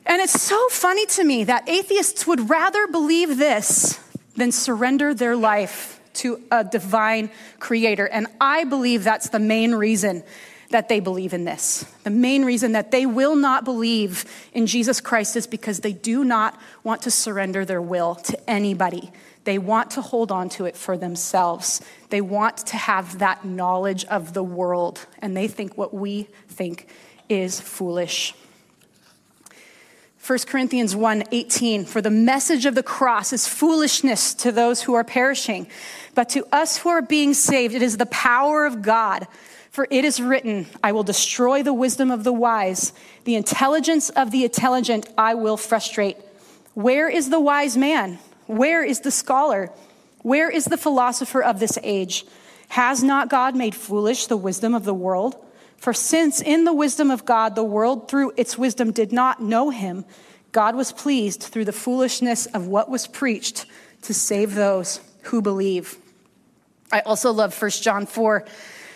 And 0.06 0.22
it's 0.22 0.42
so 0.42 0.68
funny 0.70 1.06
to 1.06 1.24
me 1.24 1.46
that 1.46 1.70
atheists 1.70 2.28
would 2.28 2.50
rather 2.50 2.88
believe 2.88 3.38
this 3.38 4.00
than 4.36 4.52
surrender 4.52 5.14
their 5.14 5.36
life 5.36 6.02
to 6.16 6.42
a 6.52 6.64
divine 6.64 7.32
creator. 7.60 8.08
And 8.08 8.28
I 8.42 8.66
believe 8.66 9.04
that's 9.04 9.30
the 9.30 9.40
main 9.40 9.74
reason 9.74 10.24
that 10.70 10.90
they 10.90 11.00
believe 11.00 11.34
in 11.34 11.46
this. 11.46 11.86
The 12.04 12.10
main 12.10 12.46
reason 12.46 12.72
that 12.74 12.92
they 12.92 13.06
will 13.06 13.36
not 13.36 13.66
believe 13.66 14.26
in 14.54 14.66
Jesus 14.66 15.02
Christ 15.02 15.36
is 15.36 15.48
because 15.48 15.80
they 15.80 15.94
do 15.94 16.24
not 16.24 16.60
want 16.84 17.04
to 17.04 17.12
surrender 17.12 17.66
their 17.66 17.82
will 17.82 18.16
to 18.16 18.50
anybody. 18.50 19.12
They 19.44 19.58
want 19.58 19.92
to 19.92 20.02
hold 20.02 20.32
on 20.32 20.50
to 20.50 20.66
it 20.66 20.76
for 20.76 20.98
themselves. 20.98 21.82
They 22.10 22.22
want 22.22 22.58
to 22.68 22.78
have 22.78 23.20
that 23.20 23.44
knowledge 23.44 24.06
of 24.06 24.34
the 24.34 24.44
world, 24.44 25.06
and 25.20 25.36
they 25.36 25.48
think 25.48 25.78
what 25.78 25.94
we 25.94 26.28
think 26.48 26.88
is 27.30 27.60
foolish. 27.60 28.34
1 30.26 30.40
Corinthians 30.48 30.96
1 30.96 31.26
18, 31.32 31.84
for 31.84 32.02
the 32.02 32.10
message 32.10 32.66
of 32.66 32.76
the 32.76 32.84
cross 32.84 33.34
is 33.34 33.46
foolishness 33.46 34.34
to 34.34 34.54
those 34.54 34.82
who 34.84 34.94
are 34.94 35.04
perishing, 35.04 35.68
but 36.16 36.30
to 36.30 36.46
us 36.50 36.78
who 36.78 36.88
are 36.88 37.02
being 37.02 37.34
saved, 37.34 37.76
it 37.76 37.82
is 37.82 37.98
the 37.98 38.06
power 38.06 38.66
of 38.66 38.82
God. 38.82 39.28
For 39.74 39.88
it 39.90 40.06
is 40.06 40.22
written, 40.22 40.68
I 40.84 40.92
will 40.92 41.02
destroy 41.02 41.64
the 41.64 41.74
wisdom 41.74 42.12
of 42.12 42.24
the 42.24 42.32
wise, 42.32 42.94
the 43.24 43.34
intelligence 43.34 44.12
of 44.12 44.30
the 44.30 44.44
intelligent 44.44 45.10
I 45.18 45.34
will 45.34 45.58
frustrate. 45.58 46.16
Where 46.76 47.10
is 47.10 47.32
the 47.32 47.40
wise 47.40 47.76
man? 47.76 48.20
Where 48.46 48.84
is 48.84 49.00
the 49.00 49.10
scholar? 49.10 49.72
Where 50.22 50.48
is 50.48 50.66
the 50.66 50.78
philosopher 50.78 51.42
of 51.42 51.60
this 51.60 51.80
age? 51.82 52.24
Has 52.70 53.04
not 53.04 53.32
God 53.32 53.56
made 53.56 53.74
foolish 53.74 54.28
the 54.28 54.38
wisdom 54.38 54.76
of 54.76 54.84
the 54.84 54.94
world? 54.94 55.44
For 55.78 55.92
since 55.92 56.40
in 56.40 56.66
the 56.66 56.74
wisdom 56.74 57.10
of 57.10 57.26
God 57.26 57.56
the 57.56 57.64
world 57.64 58.08
through 58.08 58.34
its 58.38 58.56
wisdom 58.56 58.92
did 58.92 59.12
not 59.12 59.42
know 59.42 59.72
him, 59.72 60.06
God 60.52 60.76
was 60.76 60.92
pleased 60.92 61.42
through 61.42 61.66
the 61.66 61.74
foolishness 61.74 62.46
of 62.46 62.68
what 62.68 62.92
was 62.92 63.08
preached 63.08 63.66
to 64.04 64.14
save 64.14 64.54
those 64.54 65.00
who 65.24 65.42
believe. 65.42 65.98
I 66.92 67.00
also 67.00 67.32
love 67.34 67.60
1 67.60 67.72
John 67.72 68.06
4 68.06 68.46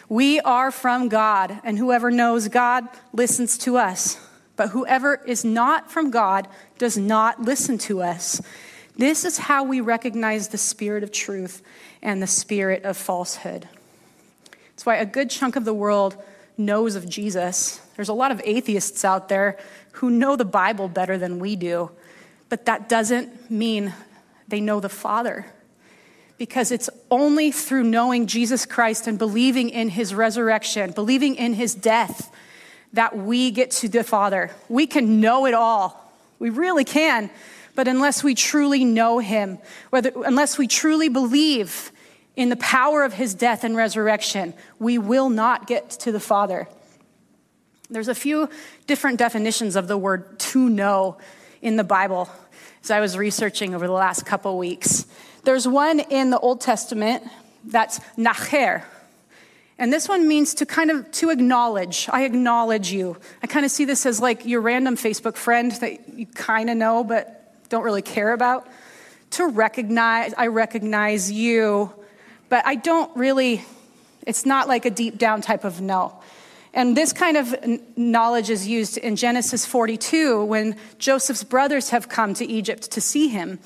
We 0.10 0.40
are 0.40 0.72
from 0.72 1.10
God, 1.10 1.60
and 1.64 1.78
whoever 1.78 2.10
knows 2.12 2.48
God 2.48 2.88
listens 3.12 3.58
to 3.60 3.78
us. 3.78 4.18
But 4.56 4.70
whoever 4.70 5.22
is 5.26 5.44
not 5.46 5.92
from 5.92 6.12
God 6.12 6.48
does 6.78 6.98
not 6.98 7.42
listen 7.42 7.78
to 7.80 8.02
us. 8.02 8.42
This 8.96 9.26
is 9.26 9.38
how 9.38 9.64
we 9.64 9.82
recognize 9.82 10.48
the 10.48 10.58
spirit 10.58 11.04
of 11.04 11.12
truth 11.12 11.62
and 12.02 12.22
the 12.22 12.28
spirit 12.28 12.84
of 12.84 12.98
falsehood. 12.98 13.68
That's 14.70 14.86
why 14.86 14.96
a 14.96 15.06
good 15.06 15.30
chunk 15.30 15.56
of 15.56 15.66
the 15.66 15.74
world 15.74 16.18
knows 16.58 16.96
of 16.96 17.08
Jesus. 17.08 17.82
There's 17.96 18.10
a 18.10 18.14
lot 18.14 18.32
of 18.32 18.42
atheists 18.44 19.06
out 19.06 19.30
there 19.30 19.60
who 19.94 20.10
know 20.10 20.36
the 20.36 20.46
Bible 20.46 20.88
better 20.88 21.18
than 21.18 21.40
we 21.40 21.56
do, 21.56 21.92
but 22.50 22.66
that 22.66 22.90
doesn't 22.90 23.52
mean 23.52 23.94
they 24.48 24.62
know 24.62 24.80
the 24.80 24.90
Father. 24.90 25.46
Because 26.38 26.72
it's 26.72 26.90
only 27.10 27.52
through 27.52 27.84
knowing 27.84 28.28
Jesus 28.28 28.66
Christ 28.66 29.08
and 29.08 29.18
believing 29.18 29.70
in 29.70 29.90
his 29.90 30.14
resurrection, 30.14 30.92
believing 30.92 31.36
in 31.36 31.54
his 31.54 31.74
death, 31.74 32.32
that 32.94 33.18
we 33.18 33.52
get 33.52 33.72
to 33.72 33.90
the 33.90 34.04
Father. 34.04 34.52
We 34.70 34.88
can 34.88 35.20
know 35.20 35.46
it 35.46 35.54
all. 35.54 36.14
We 36.40 36.50
really 36.50 36.84
can. 36.84 37.30
But 37.76 37.88
unless 37.88 38.24
we 38.24 38.36
truly 38.36 38.86
know 38.86 39.20
him, 39.20 39.60
whether, 39.90 40.12
unless 40.26 40.58
we 40.58 40.68
truly 40.68 41.10
believe 41.10 41.92
in 42.36 42.50
the 42.50 42.56
power 42.58 43.04
of 43.04 43.14
his 43.14 43.34
death 43.34 43.64
and 43.64 43.76
resurrection, 43.76 44.54
we 44.80 44.98
will 44.98 45.30
not 45.30 45.68
get 45.68 45.90
to 45.90 46.12
the 46.12 46.20
Father. 46.20 46.68
There's 47.90 48.08
a 48.08 48.16
few 48.16 48.50
different 48.86 49.18
definitions 49.18 49.76
of 49.76 49.88
the 49.88 49.98
word 49.98 50.40
to 50.40 50.70
know 50.70 51.18
in 51.62 51.78
the 51.78 51.84
Bible 51.84 52.30
as 52.84 52.92
I 52.92 53.00
was 53.00 53.18
researching 53.18 53.74
over 53.74 53.88
the 53.88 53.94
last 53.94 54.26
couple 54.26 54.58
weeks. 54.58 55.06
There's 55.48 55.66
one 55.66 56.02
in 56.02 56.30
the 56.30 56.38
Old 56.38 56.60
Testament 56.60 57.24
that's 57.64 58.02
nacher. 58.18 58.84
And 59.78 59.94
this 59.94 60.10
one 60.10 60.28
means 60.28 60.54
to 60.56 60.66
kind 60.66 60.92
of 60.92 61.10
to 61.12 61.30
acknowledge. 61.30 62.10
I 62.12 62.26
acknowledge 62.26 62.92
you. 62.92 63.16
I 63.42 63.48
kind 63.48 63.66
of 63.66 63.72
see 63.72 63.86
this 63.86 64.06
as 64.06 64.20
like 64.20 64.46
your 64.46 64.60
random 64.60 64.98
Facebook 64.98 65.38
friend 65.38 65.72
that 65.80 66.10
you 66.20 66.26
kind 66.26 66.70
of 66.70 66.76
know 66.76 67.06
but 67.06 67.70
don't 67.70 67.84
really 67.84 68.02
care 68.02 68.34
about. 68.34 68.68
To 69.32 69.48
recognize, 69.48 70.34
I 70.38 70.48
recognize 70.48 71.32
you 71.32 71.94
but 72.50 72.68
I 72.68 72.76
don't 72.76 73.16
really, 73.16 73.64
it's 74.26 74.46
not 74.46 74.68
like 74.68 74.84
a 74.84 74.90
deep 74.90 75.18
down 75.18 75.40
type 75.40 75.64
of 75.64 75.80
no. 75.80 76.22
And 76.74 76.98
this 76.98 77.14
kind 77.14 77.38
of 77.38 77.56
knowledge 77.96 78.50
is 78.50 78.68
used 78.68 78.98
in 78.98 79.16
Genesis 79.16 79.66
42 79.66 80.44
when 80.44 80.76
Joseph's 81.00 81.46
brothers 81.46 81.92
have 81.92 82.10
come 82.10 82.34
to 82.34 82.46
Egypt 82.46 82.92
to 82.92 83.00
see 83.00 83.30
him. 83.30 83.60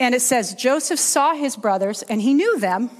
And 0.00 0.14
it 0.14 0.22
says, 0.22 0.54
Joseph 0.54 0.98
saw 0.98 1.34
his 1.34 1.56
brothers, 1.56 2.02
and 2.02 2.22
he 2.22 2.32
knew 2.32 2.58
them, 2.58 2.90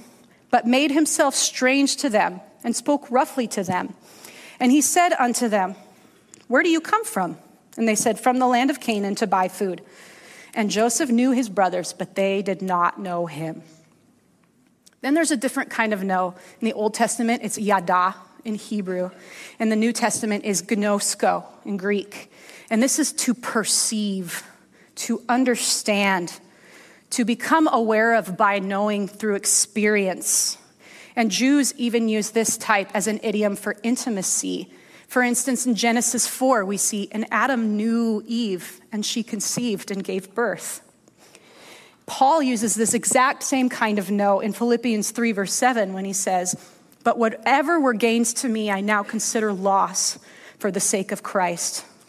but 0.51 0.67
made 0.67 0.91
himself 0.91 1.33
strange 1.33 1.97
to 1.97 2.09
them, 2.09 2.39
and 2.63 2.75
spoke 2.75 3.09
roughly 3.09 3.47
to 3.47 3.63
them. 3.63 3.95
And 4.59 4.71
he 4.71 4.81
said 4.81 5.13
unto 5.13 5.49
them, 5.49 5.75
Where 6.47 6.61
do 6.61 6.69
you 6.69 6.79
come 6.79 7.03
from? 7.03 7.39
And 7.75 7.87
they 7.87 7.95
said, 7.95 8.19
From 8.19 8.37
the 8.37 8.45
land 8.45 8.69
of 8.69 8.79
Canaan 8.79 9.15
to 9.15 9.27
buy 9.27 9.47
food. 9.47 9.81
And 10.53 10.69
Joseph 10.69 11.09
knew 11.09 11.31
his 11.31 11.49
brothers, 11.49 11.91
but 11.91 12.13
they 12.13 12.43
did 12.43 12.61
not 12.61 12.99
know 12.99 13.25
him. 13.25 13.63
Then 15.01 15.15
there's 15.15 15.31
a 15.31 15.37
different 15.37 15.71
kind 15.71 15.93
of 15.93 16.03
no. 16.03 16.35
In 16.59 16.65
the 16.65 16.73
Old 16.73 16.93
Testament, 16.93 17.41
it's 17.43 17.57
yada 17.57 18.15
in 18.45 18.55
Hebrew. 18.55 19.09
and 19.59 19.71
the 19.71 19.75
New 19.75 19.93
Testament 19.93 20.45
is 20.45 20.61
gnosko 20.61 21.45
in 21.65 21.77
Greek. 21.77 22.31
And 22.69 22.83
this 22.83 22.99
is 22.99 23.11
to 23.13 23.33
perceive, 23.33 24.43
to 24.95 25.23
understand, 25.27 26.39
to 27.11 27.25
become 27.25 27.69
aware 27.71 28.15
of 28.15 28.35
by 28.37 28.59
knowing 28.59 29.07
through 29.07 29.35
experience. 29.35 30.57
And 31.15 31.29
Jews 31.29 31.73
even 31.77 32.09
use 32.09 32.31
this 32.31 32.57
type 32.57 32.89
as 32.93 33.07
an 33.07 33.19
idiom 33.21 33.55
for 33.55 33.75
intimacy. 33.83 34.71
For 35.07 35.21
instance, 35.21 35.65
in 35.65 35.75
Genesis 35.75 36.25
4, 36.25 36.63
we 36.63 36.77
see, 36.77 37.09
and 37.11 37.25
Adam 37.31 37.75
knew 37.75 38.23
Eve, 38.25 38.79
and 38.93 39.05
she 39.05 39.23
conceived 39.23 39.91
and 39.91 40.03
gave 40.03 40.33
birth. 40.33 40.81
Paul 42.05 42.41
uses 42.41 42.75
this 42.75 42.93
exact 42.93 43.43
same 43.43 43.67
kind 43.67 43.99
of 43.99 44.09
no 44.09 44.39
in 44.39 44.53
Philippians 44.53 45.11
3, 45.11 45.33
verse 45.33 45.53
7, 45.53 45.93
when 45.93 46.05
he 46.05 46.13
says, 46.13 46.55
But 47.03 47.17
whatever 47.17 47.79
were 47.79 47.93
gains 47.93 48.33
to 48.35 48.49
me, 48.49 48.71
I 48.71 48.79
now 48.79 49.03
consider 49.03 49.51
loss 49.51 50.17
for 50.59 50.71
the 50.71 50.79
sake 50.79 51.11
of 51.11 51.23
Christ. 51.23 51.85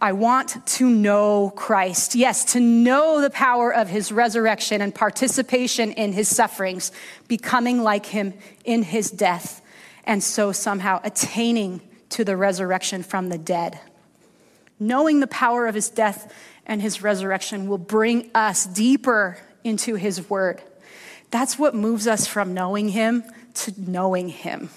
I 0.00 0.12
want 0.12 0.66
to 0.66 0.88
know 0.88 1.52
Christ. 1.54 2.14
Yes, 2.14 2.52
to 2.52 2.60
know 2.60 3.20
the 3.20 3.30
power 3.30 3.72
of 3.72 3.88
his 3.88 4.10
resurrection 4.10 4.80
and 4.80 4.94
participation 4.94 5.92
in 5.92 6.12
his 6.12 6.28
sufferings, 6.28 6.90
becoming 7.28 7.82
like 7.82 8.06
him 8.06 8.34
in 8.64 8.82
his 8.82 9.10
death, 9.10 9.60
and 10.04 10.22
so 10.22 10.52
somehow 10.52 11.00
attaining 11.04 11.82
to 12.10 12.24
the 12.24 12.36
resurrection 12.36 13.02
from 13.02 13.28
the 13.28 13.38
dead. 13.38 13.78
Knowing 14.78 15.20
the 15.20 15.26
power 15.26 15.66
of 15.66 15.74
his 15.74 15.90
death 15.90 16.32
and 16.66 16.80
his 16.80 17.02
resurrection 17.02 17.68
will 17.68 17.78
bring 17.78 18.30
us 18.34 18.64
deeper 18.64 19.36
into 19.64 19.96
his 19.96 20.30
word. 20.30 20.62
That's 21.30 21.58
what 21.58 21.74
moves 21.74 22.06
us 22.06 22.26
from 22.26 22.54
knowing 22.54 22.88
Him 22.88 23.24
to 23.54 23.72
knowing 23.76 24.28
Him. 24.28 24.70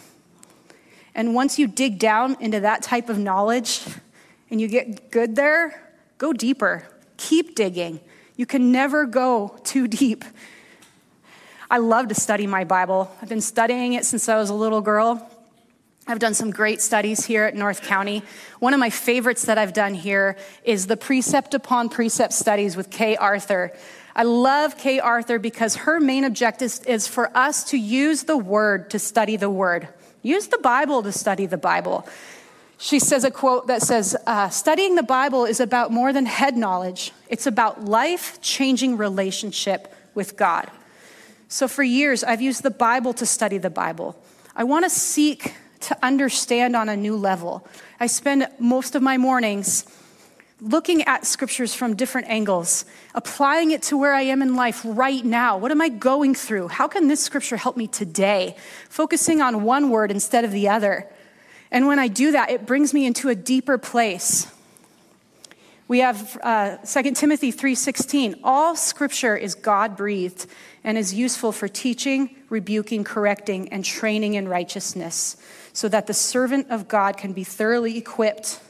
And 1.15 1.35
once 1.35 1.59
you 1.59 1.67
dig 1.67 1.99
down 1.99 2.37
into 2.39 2.59
that 2.61 2.83
type 2.83 3.09
of 3.09 3.17
knowledge 3.17 3.81
and 4.53 4.61
you 4.61 4.67
get 4.67 5.09
good 5.09 5.35
there, 5.35 5.81
go 6.19 6.31
deeper. 6.31 6.87
Keep 7.17 7.55
digging. 7.55 7.99
You 8.35 8.45
can 8.45 8.71
never 8.71 9.07
go 9.07 9.57
too 9.63 9.87
deep. 9.87 10.23
I 11.71 11.79
love 11.79 12.09
to 12.09 12.13
study 12.13 12.45
my 12.45 12.63
Bible. 12.63 13.11
I've 13.19 13.29
been 13.29 13.41
studying 13.41 13.93
it 13.93 14.05
since 14.05 14.29
I 14.29 14.37
was 14.37 14.51
a 14.51 14.53
little 14.53 14.81
girl. 14.81 15.27
I've 16.05 16.19
done 16.19 16.35
some 16.35 16.51
great 16.51 16.83
studies 16.83 17.25
here 17.25 17.45
at 17.45 17.55
North 17.55 17.81
County. 17.81 18.21
One 18.59 18.75
of 18.75 18.79
my 18.79 18.91
favorites 18.91 19.45
that 19.45 19.57
I've 19.57 19.73
done 19.73 19.95
here 19.95 20.37
is 20.63 20.85
the 20.85 20.97
Precept 20.97 21.55
Upon 21.55 21.89
Precept 21.89 22.31
studies 22.31 22.77
with 22.77 22.91
Kay 22.91 23.15
Arthur. 23.15 23.73
I 24.15 24.21
love 24.21 24.77
Kay 24.77 24.99
Arthur 24.99 25.39
because 25.39 25.77
her 25.77 25.99
main 25.99 26.25
objective 26.25 26.77
is 26.85 27.07
for 27.07 27.35
us 27.35 27.63
to 27.71 27.77
use 27.79 28.25
the 28.25 28.37
word 28.37 28.91
to 28.91 28.99
study 28.99 29.35
the 29.35 29.49
word. 29.49 29.87
Use 30.21 30.45
the 30.45 30.59
Bible 30.59 31.01
to 31.01 31.11
study 31.11 31.47
the 31.47 31.57
Bible. 31.57 32.07
She 32.83 32.99
says 32.99 33.23
a 33.23 33.31
quote 33.31 33.67
that 33.67 33.81
says, 33.81 34.13
uh, 34.27 34.49
Studying 34.49 34.95
the 34.95 35.03
Bible 35.03 35.45
is 35.45 35.61
about 35.61 35.89
more 35.93 36.11
than 36.11 36.25
head 36.25 36.57
knowledge, 36.57 37.13
it's 37.29 37.47
about 37.47 37.85
life 37.85 38.41
changing 38.41 38.97
relationship 38.97 39.95
with 40.13 40.35
God. 40.35 40.69
So 41.47 41.69
for 41.69 41.81
years, 41.81 42.25
I've 42.25 42.41
used 42.41 42.61
the 42.61 42.69
Bible 42.69 43.13
to 43.13 43.25
study 43.25 43.57
the 43.57 43.69
Bible. 43.69 44.21
I 44.53 44.65
want 44.65 44.83
to 44.83 44.89
seek 44.89 45.53
to 45.79 45.97
understand 46.03 46.75
on 46.75 46.89
a 46.89 46.97
new 46.97 47.15
level. 47.15 47.65
I 48.01 48.07
spend 48.07 48.49
most 48.59 48.95
of 48.95 49.01
my 49.01 49.17
mornings 49.17 49.85
looking 50.59 51.03
at 51.03 51.25
scriptures 51.25 51.73
from 51.73 51.95
different 51.95 52.27
angles, 52.27 52.83
applying 53.15 53.71
it 53.71 53.81
to 53.83 53.97
where 53.97 54.13
I 54.13 54.23
am 54.23 54.41
in 54.41 54.57
life 54.57 54.81
right 54.83 55.23
now. 55.23 55.57
What 55.57 55.71
am 55.71 55.79
I 55.79 55.87
going 55.87 56.35
through? 56.35 56.67
How 56.67 56.89
can 56.89 57.07
this 57.07 57.23
scripture 57.23 57.55
help 57.55 57.77
me 57.77 57.87
today? 57.87 58.57
Focusing 58.89 59.41
on 59.41 59.63
one 59.63 59.89
word 59.89 60.11
instead 60.11 60.43
of 60.43 60.51
the 60.51 60.67
other. 60.67 61.07
And 61.73 61.87
when 61.87 61.99
I 61.99 62.07
do 62.07 62.31
that, 62.31 62.49
it 62.49 62.65
brings 62.65 62.93
me 62.93 63.05
into 63.05 63.27
a 63.27 63.35
deeper 63.35 63.77
place. 63.77 64.47
We 65.89 65.99
have 65.99 66.37
uh, 66.41 66.77
2 66.77 67.11
Timothy 67.11 67.51
3:16. 67.51 68.39
All 68.43 68.77
scripture 68.77 69.35
is 69.35 69.55
God-breathed 69.55 70.45
and 70.85 70.97
is 70.97 71.13
useful 71.13 71.51
for 71.51 71.67
teaching, 71.67 72.37
rebuking, 72.49 73.03
correcting, 73.03 73.67
and 73.73 73.83
training 73.83 74.35
in 74.35 74.47
righteousness, 74.47 75.35
so 75.73 75.89
that 75.89 76.07
the 76.07 76.13
servant 76.13 76.67
of 76.69 76.87
God 76.87 77.17
can 77.17 77.33
be 77.33 77.43
thoroughly 77.43 77.97
equipped 77.97 78.61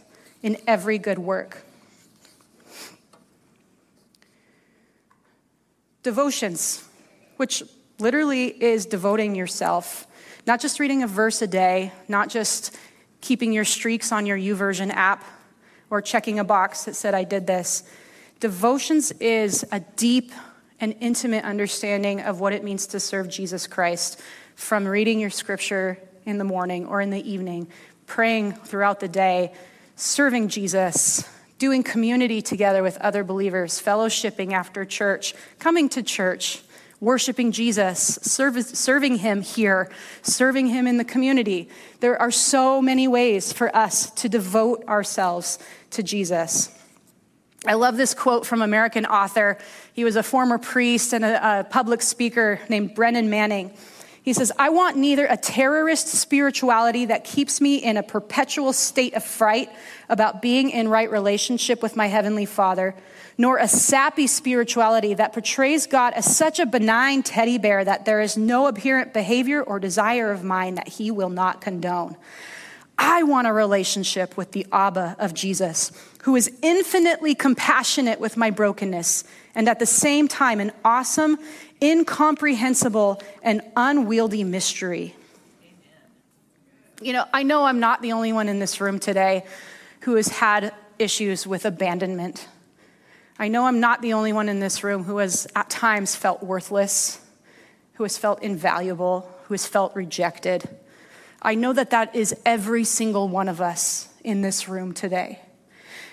in 0.42 0.58
every 0.66 0.98
good 0.98 1.20
work. 1.20 1.64
devotions, 6.04 6.84
which 7.38 7.64
literally 7.98 8.48
is 8.48 8.86
devoting 8.86 9.36
yourself, 9.36 10.06
not 10.46 10.60
just 10.60 10.80
reading 10.80 11.02
a 11.02 11.08
verse 11.08 11.42
a 11.42 11.48
day, 11.48 11.92
not 12.08 12.30
just 12.30 12.78
keeping 13.24 13.54
your 13.54 13.64
streaks 13.64 14.12
on 14.12 14.26
your 14.26 14.38
YouVersion 14.38 14.92
app 14.92 15.24
or 15.90 16.02
checking 16.02 16.40
a 16.40 16.44
box 16.44 16.84
that 16.84 16.94
said, 16.94 17.14
I 17.14 17.24
did 17.24 17.48
this. 17.48 17.84
Devotions 18.42 19.14
is 19.14 19.66
a 19.72 19.80
deep 19.80 20.34
and 20.82 20.94
intimate 21.00 21.46
understanding 21.46 22.20
of 22.20 22.42
what 22.42 22.52
it 22.52 22.66
means 22.66 22.86
to 22.88 23.00
serve 23.00 23.30
Jesus 23.30 23.66
Christ 23.66 24.20
from 24.56 24.86
reading 24.86 25.22
your 25.22 25.30
scripture 25.30 25.98
in 26.26 26.38
the 26.38 26.44
morning 26.44 26.86
or 26.86 27.00
in 27.00 27.12
the 27.12 27.32
evening, 27.32 27.70
praying 28.08 28.52
throughout 28.52 29.00
the 29.00 29.08
day, 29.08 29.54
serving 29.96 30.50
Jesus, 30.50 31.26
doing 31.60 31.82
community 31.82 32.42
together 32.42 32.84
with 32.84 32.98
other 32.98 33.24
believers, 33.24 33.82
fellowshipping 33.82 34.52
after 34.52 34.84
church, 34.84 35.34
coming 35.60 35.88
to 35.88 36.04
church, 36.04 36.62
worshiping 37.04 37.52
Jesus, 37.52 38.18
serve, 38.22 38.64
serving 38.64 39.18
Him 39.18 39.42
here, 39.42 39.92
serving 40.22 40.68
Him 40.68 40.88
in 40.88 40.98
the 40.98 41.04
community. 41.04 41.70
There 42.00 42.20
are 42.22 42.32
so 42.32 42.82
many 42.82 43.08
ways 43.08 43.52
for 43.52 43.76
us 43.76 44.10
to 44.12 44.30
devote 44.30 44.84
ourselves 44.88 45.60
to 45.92 46.04
Jesus. 46.04 46.70
I 47.66 47.76
love 47.76 47.96
this 47.96 48.14
quote 48.14 48.46
from 48.46 48.62
American 48.62 49.06
author. 49.06 49.58
He 49.94 50.04
was 50.04 50.16
a 50.16 50.24
former 50.24 50.58
priest 50.58 51.14
and 51.14 51.24
a, 51.24 51.60
a 51.60 51.64
public 51.64 52.02
speaker 52.02 52.60
named 52.70 52.96
Brennan 52.96 53.30
Manning. 53.30 53.72
He 54.24 54.32
says, 54.32 54.54
I 54.58 54.70
want 54.70 54.96
neither 54.96 55.26
a 55.26 55.36
terrorist 55.36 56.08
spirituality 56.08 57.06
that 57.06 57.26
keeps 57.26 57.60
me 57.60 57.76
in 57.76 57.98
a 57.98 58.04
perpetual 58.04 58.72
state 58.72 59.14
of 59.16 59.24
fright 59.24 59.70
about 60.08 60.42
being 60.42 60.70
in 60.70 60.88
right 60.88 61.12
relationship 61.12 61.82
with 61.84 61.98
my 61.98 62.08
Heavenly 62.08 62.46
Father, 62.46 62.96
nor 63.38 63.58
a 63.58 63.68
sappy 63.68 64.28
spirituality 64.28 65.14
that 65.14 65.34
portrays 65.34 65.88
God 65.88 66.14
as 66.14 66.36
such 66.36 66.60
a 66.60 66.66
benign 66.66 67.24
teddy 67.24 67.58
bear 67.58 67.84
that 67.84 68.06
there 68.06 68.22
is 68.22 68.38
no 68.38 68.68
apparent 68.68 69.14
behavior 69.14 69.62
or 69.62 69.80
desire 69.80 70.32
of 70.32 70.44
mine 70.44 70.76
that 70.76 70.88
He 70.88 71.12
will 71.12 71.30
not 71.30 71.62
condone. 71.62 72.16
I 72.98 73.24
want 73.24 73.48
a 73.48 73.54
relationship 73.54 74.38
with 74.38 74.52
the 74.52 74.68
Abba 74.72 75.16
of 75.18 75.34
Jesus, 75.34 75.92
who 76.24 76.36
is 76.36 76.52
infinitely 76.62 77.34
compassionate 77.36 78.20
with 78.20 78.38
my 78.38 78.52
brokenness 78.52 79.24
and 79.56 79.68
at 79.68 79.80
the 79.80 79.86
same 79.86 80.28
time 80.28 80.60
an 80.60 80.72
awesome, 80.86 81.38
incomprehensible, 81.82 83.22
and 83.42 83.62
unwieldy 83.76 84.44
mystery. 84.44 85.16
You 87.02 87.14
know, 87.14 87.26
I 87.34 87.44
know 87.44 87.66
I'm 87.66 87.80
not 87.80 88.02
the 88.02 88.14
only 88.14 88.32
one 88.32 88.48
in 88.48 88.60
this 88.60 88.80
room 88.80 89.00
today 89.00 89.44
who 90.02 90.16
has 90.16 90.28
had 90.28 90.74
issues 91.00 91.46
with 91.46 91.66
abandonment. 91.66 92.48
I 93.40 93.48
know 93.48 93.66
I'm 93.66 93.80
not 93.80 94.02
the 94.02 94.14
only 94.14 94.32
one 94.32 94.48
in 94.48 94.60
this 94.60 94.84
room 94.84 95.04
who 95.04 95.18
has 95.18 95.48
at 95.56 95.70
times 95.70 96.16
felt 96.16 96.44
worthless, 96.44 97.20
who 97.94 98.04
has 98.04 98.18
felt 98.18 98.44
invaluable, 98.44 99.30
who 99.46 99.54
has 99.54 99.66
felt 99.66 99.96
rejected. 99.96 100.70
I 101.42 101.56
know 101.56 101.74
that 101.74 101.90
that 101.90 102.16
is 102.16 102.36
every 102.46 102.84
single 102.84 103.28
one 103.28 103.50
of 103.50 103.60
us 103.60 104.08
in 104.24 104.42
this 104.42 104.70
room 104.70 104.94
today. 104.94 105.40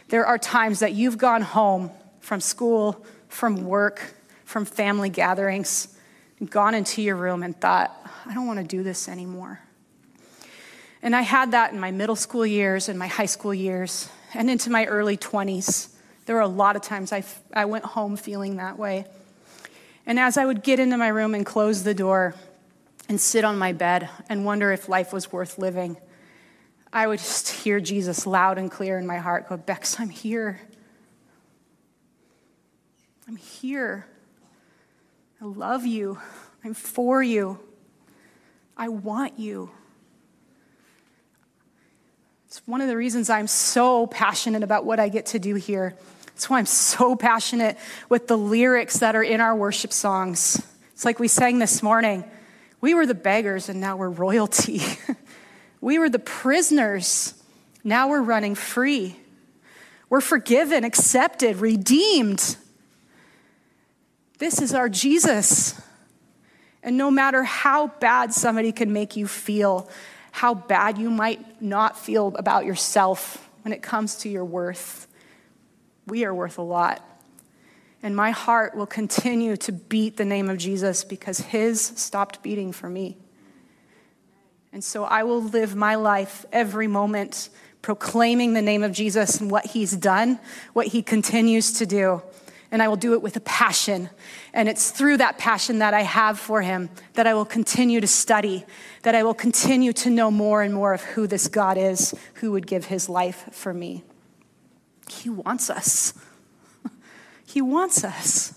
There 0.08 0.26
are 0.26 0.38
times 0.38 0.80
that 0.80 0.94
you've 0.94 1.18
gone 1.18 1.42
home 1.42 1.90
from 2.20 2.40
school, 2.40 3.04
from 3.28 3.64
work, 3.64 4.14
from 4.44 4.64
family 4.64 5.08
gatherings, 5.08 5.96
gone 6.48 6.74
into 6.74 7.02
your 7.02 7.16
room 7.16 7.42
and 7.42 7.58
thought, 7.60 7.94
I 8.26 8.34
don't 8.34 8.46
want 8.46 8.58
to 8.58 8.64
do 8.64 8.82
this 8.82 9.08
anymore. 9.08 9.60
And 11.02 11.14
I 11.14 11.22
had 11.22 11.52
that 11.52 11.72
in 11.72 11.78
my 11.78 11.90
middle 11.90 12.16
school 12.16 12.44
years 12.44 12.88
and 12.88 12.98
my 12.98 13.06
high 13.06 13.26
school 13.26 13.54
years 13.54 14.08
and 14.34 14.50
into 14.50 14.70
my 14.70 14.86
early 14.86 15.16
20s. 15.16 15.89
There 16.30 16.36
were 16.36 16.42
a 16.42 16.46
lot 16.46 16.76
of 16.76 16.82
times 16.82 17.12
I, 17.12 17.24
I 17.52 17.64
went 17.64 17.84
home 17.84 18.16
feeling 18.16 18.58
that 18.58 18.78
way. 18.78 19.04
And 20.06 20.16
as 20.16 20.36
I 20.36 20.46
would 20.46 20.62
get 20.62 20.78
into 20.78 20.96
my 20.96 21.08
room 21.08 21.34
and 21.34 21.44
close 21.44 21.82
the 21.82 21.92
door, 21.92 22.36
and 23.08 23.20
sit 23.20 23.42
on 23.42 23.58
my 23.58 23.72
bed 23.72 24.08
and 24.28 24.44
wonder 24.44 24.70
if 24.70 24.88
life 24.88 25.12
was 25.12 25.32
worth 25.32 25.58
living, 25.58 25.96
I 26.92 27.08
would 27.08 27.18
just 27.18 27.48
hear 27.48 27.80
Jesus 27.80 28.28
loud 28.28 28.58
and 28.58 28.70
clear 28.70 28.96
in 28.96 29.08
my 29.08 29.16
heart 29.16 29.48
go, 29.48 29.56
Bex, 29.56 29.98
I'm 29.98 30.08
here. 30.08 30.60
I'm 33.26 33.34
here. 33.34 34.06
I 35.42 35.46
love 35.46 35.84
you. 35.84 36.20
I'm 36.62 36.74
for 36.74 37.24
you. 37.24 37.58
I 38.76 38.86
want 38.86 39.36
you. 39.36 39.72
It's 42.46 42.64
one 42.68 42.80
of 42.80 42.86
the 42.86 42.96
reasons 42.96 43.28
I'm 43.28 43.48
so 43.48 44.06
passionate 44.06 44.62
about 44.62 44.84
what 44.84 45.00
I 45.00 45.08
get 45.08 45.26
to 45.26 45.40
do 45.40 45.56
here. 45.56 45.96
That's 46.40 46.48
why 46.48 46.58
I'm 46.58 46.64
so 46.64 47.16
passionate 47.16 47.76
with 48.08 48.26
the 48.26 48.38
lyrics 48.38 49.00
that 49.00 49.14
are 49.14 49.22
in 49.22 49.42
our 49.42 49.54
worship 49.54 49.92
songs. 49.92 50.66
It's 50.94 51.04
like 51.04 51.18
we 51.18 51.28
sang 51.28 51.58
this 51.58 51.82
morning. 51.82 52.24
We 52.80 52.94
were 52.94 53.04
the 53.04 53.12
beggars, 53.12 53.68
and 53.68 53.78
now 53.78 53.98
we're 53.98 54.08
royalty. 54.08 54.80
we 55.82 55.98
were 55.98 56.08
the 56.08 56.18
prisoners, 56.18 57.34
now 57.84 58.08
we're 58.08 58.22
running 58.22 58.54
free. 58.54 59.16
We're 60.08 60.22
forgiven, 60.22 60.82
accepted, 60.82 61.58
redeemed. 61.58 62.56
This 64.38 64.62
is 64.62 64.72
our 64.72 64.88
Jesus. 64.88 65.78
And 66.82 66.96
no 66.96 67.10
matter 67.10 67.44
how 67.44 67.88
bad 67.88 68.32
somebody 68.32 68.72
can 68.72 68.94
make 68.94 69.14
you 69.14 69.26
feel, 69.26 69.90
how 70.30 70.54
bad 70.54 70.96
you 70.96 71.10
might 71.10 71.60
not 71.60 71.98
feel 71.98 72.28
about 72.38 72.64
yourself 72.64 73.46
when 73.60 73.74
it 73.74 73.82
comes 73.82 74.14
to 74.20 74.30
your 74.30 74.46
worth, 74.46 75.06
we 76.06 76.24
are 76.24 76.34
worth 76.34 76.58
a 76.58 76.62
lot. 76.62 77.04
And 78.02 78.16
my 78.16 78.30
heart 78.30 78.74
will 78.74 78.86
continue 78.86 79.56
to 79.58 79.72
beat 79.72 80.16
the 80.16 80.24
name 80.24 80.48
of 80.48 80.56
Jesus 80.56 81.04
because 81.04 81.40
his 81.40 81.80
stopped 81.80 82.42
beating 82.42 82.72
for 82.72 82.88
me. 82.88 83.18
And 84.72 84.82
so 84.82 85.04
I 85.04 85.24
will 85.24 85.42
live 85.42 85.74
my 85.74 85.96
life 85.96 86.46
every 86.52 86.86
moment 86.86 87.50
proclaiming 87.82 88.52
the 88.52 88.62
name 88.62 88.82
of 88.82 88.92
Jesus 88.92 89.40
and 89.40 89.50
what 89.50 89.66
he's 89.66 89.92
done, 89.92 90.38
what 90.72 90.88
he 90.88 91.02
continues 91.02 91.72
to 91.74 91.86
do. 91.86 92.22
And 92.72 92.82
I 92.82 92.88
will 92.88 92.96
do 92.96 93.14
it 93.14 93.22
with 93.22 93.36
a 93.36 93.40
passion. 93.40 94.10
And 94.54 94.68
it's 94.68 94.92
through 94.92 95.16
that 95.16 95.38
passion 95.38 95.80
that 95.80 95.92
I 95.92 96.02
have 96.02 96.38
for 96.38 96.62
him 96.62 96.88
that 97.14 97.26
I 97.26 97.34
will 97.34 97.44
continue 97.44 98.00
to 98.00 98.06
study, 98.06 98.64
that 99.02 99.14
I 99.14 99.24
will 99.24 99.34
continue 99.34 99.92
to 99.94 100.10
know 100.10 100.30
more 100.30 100.62
and 100.62 100.72
more 100.72 100.94
of 100.94 101.02
who 101.02 101.26
this 101.26 101.48
God 101.48 101.76
is 101.76 102.14
who 102.34 102.52
would 102.52 102.66
give 102.66 102.84
his 102.86 103.08
life 103.08 103.48
for 103.50 103.74
me. 103.74 104.04
He 105.10 105.28
wants 105.28 105.70
us. 105.70 106.14
He 107.46 107.60
wants 107.60 108.04
us. 108.04 108.54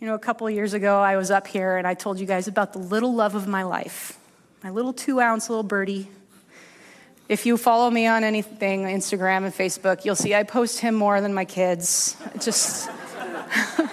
You 0.00 0.06
know, 0.06 0.14
a 0.14 0.18
couple 0.18 0.48
years 0.48 0.74
ago, 0.74 1.00
I 1.00 1.16
was 1.16 1.30
up 1.30 1.46
here 1.46 1.76
and 1.76 1.86
I 1.86 1.94
told 1.94 2.20
you 2.20 2.26
guys 2.26 2.46
about 2.46 2.72
the 2.72 2.78
little 2.78 3.14
love 3.14 3.34
of 3.34 3.48
my 3.48 3.64
life, 3.64 4.16
my 4.62 4.70
little 4.70 4.92
two 4.92 5.20
ounce 5.20 5.48
little 5.48 5.64
birdie. 5.64 6.08
If 7.28 7.46
you 7.46 7.56
follow 7.56 7.90
me 7.90 8.06
on 8.06 8.22
anything, 8.22 8.82
Instagram 8.82 9.38
and 9.38 9.52
Facebook, 9.52 10.04
you'll 10.04 10.14
see 10.14 10.34
I 10.34 10.44
post 10.44 10.78
him 10.78 10.94
more 10.94 11.20
than 11.20 11.34
my 11.34 11.44
kids. 11.44 12.16
Just. 12.38 12.88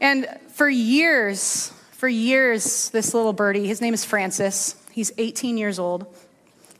and 0.00 0.28
for 0.52 0.68
years, 0.68 1.72
for 1.92 2.08
years, 2.08 2.90
this 2.90 3.14
little 3.14 3.32
birdie, 3.32 3.66
his 3.66 3.80
name 3.80 3.94
is 3.94 4.04
Francis, 4.04 4.76
he's 4.92 5.10
18 5.18 5.58
years 5.58 5.80
old. 5.80 6.06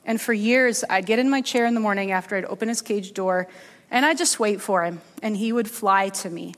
And 0.09 0.19
for 0.19 0.33
years, 0.33 0.85
I'd 0.89 1.05
get 1.05 1.19
in 1.19 1.29
my 1.29 1.43
chair 1.43 1.67
in 1.67 1.75
the 1.75 1.81
morning 1.81 2.13
after 2.13 2.35
I'd 2.35 2.47
open 2.47 2.71
his 2.71 2.81
cage 2.81 3.13
door, 3.13 3.47
and 3.91 4.07
I'd 4.07 4.17
just 4.17 4.41
wait 4.41 4.59
for 4.59 4.83
him, 4.83 5.03
and 5.23 5.37
he 5.37 5.53
would 5.53 5.71
fly 5.71 6.09
to 6.09 6.31
me. 6.31 6.55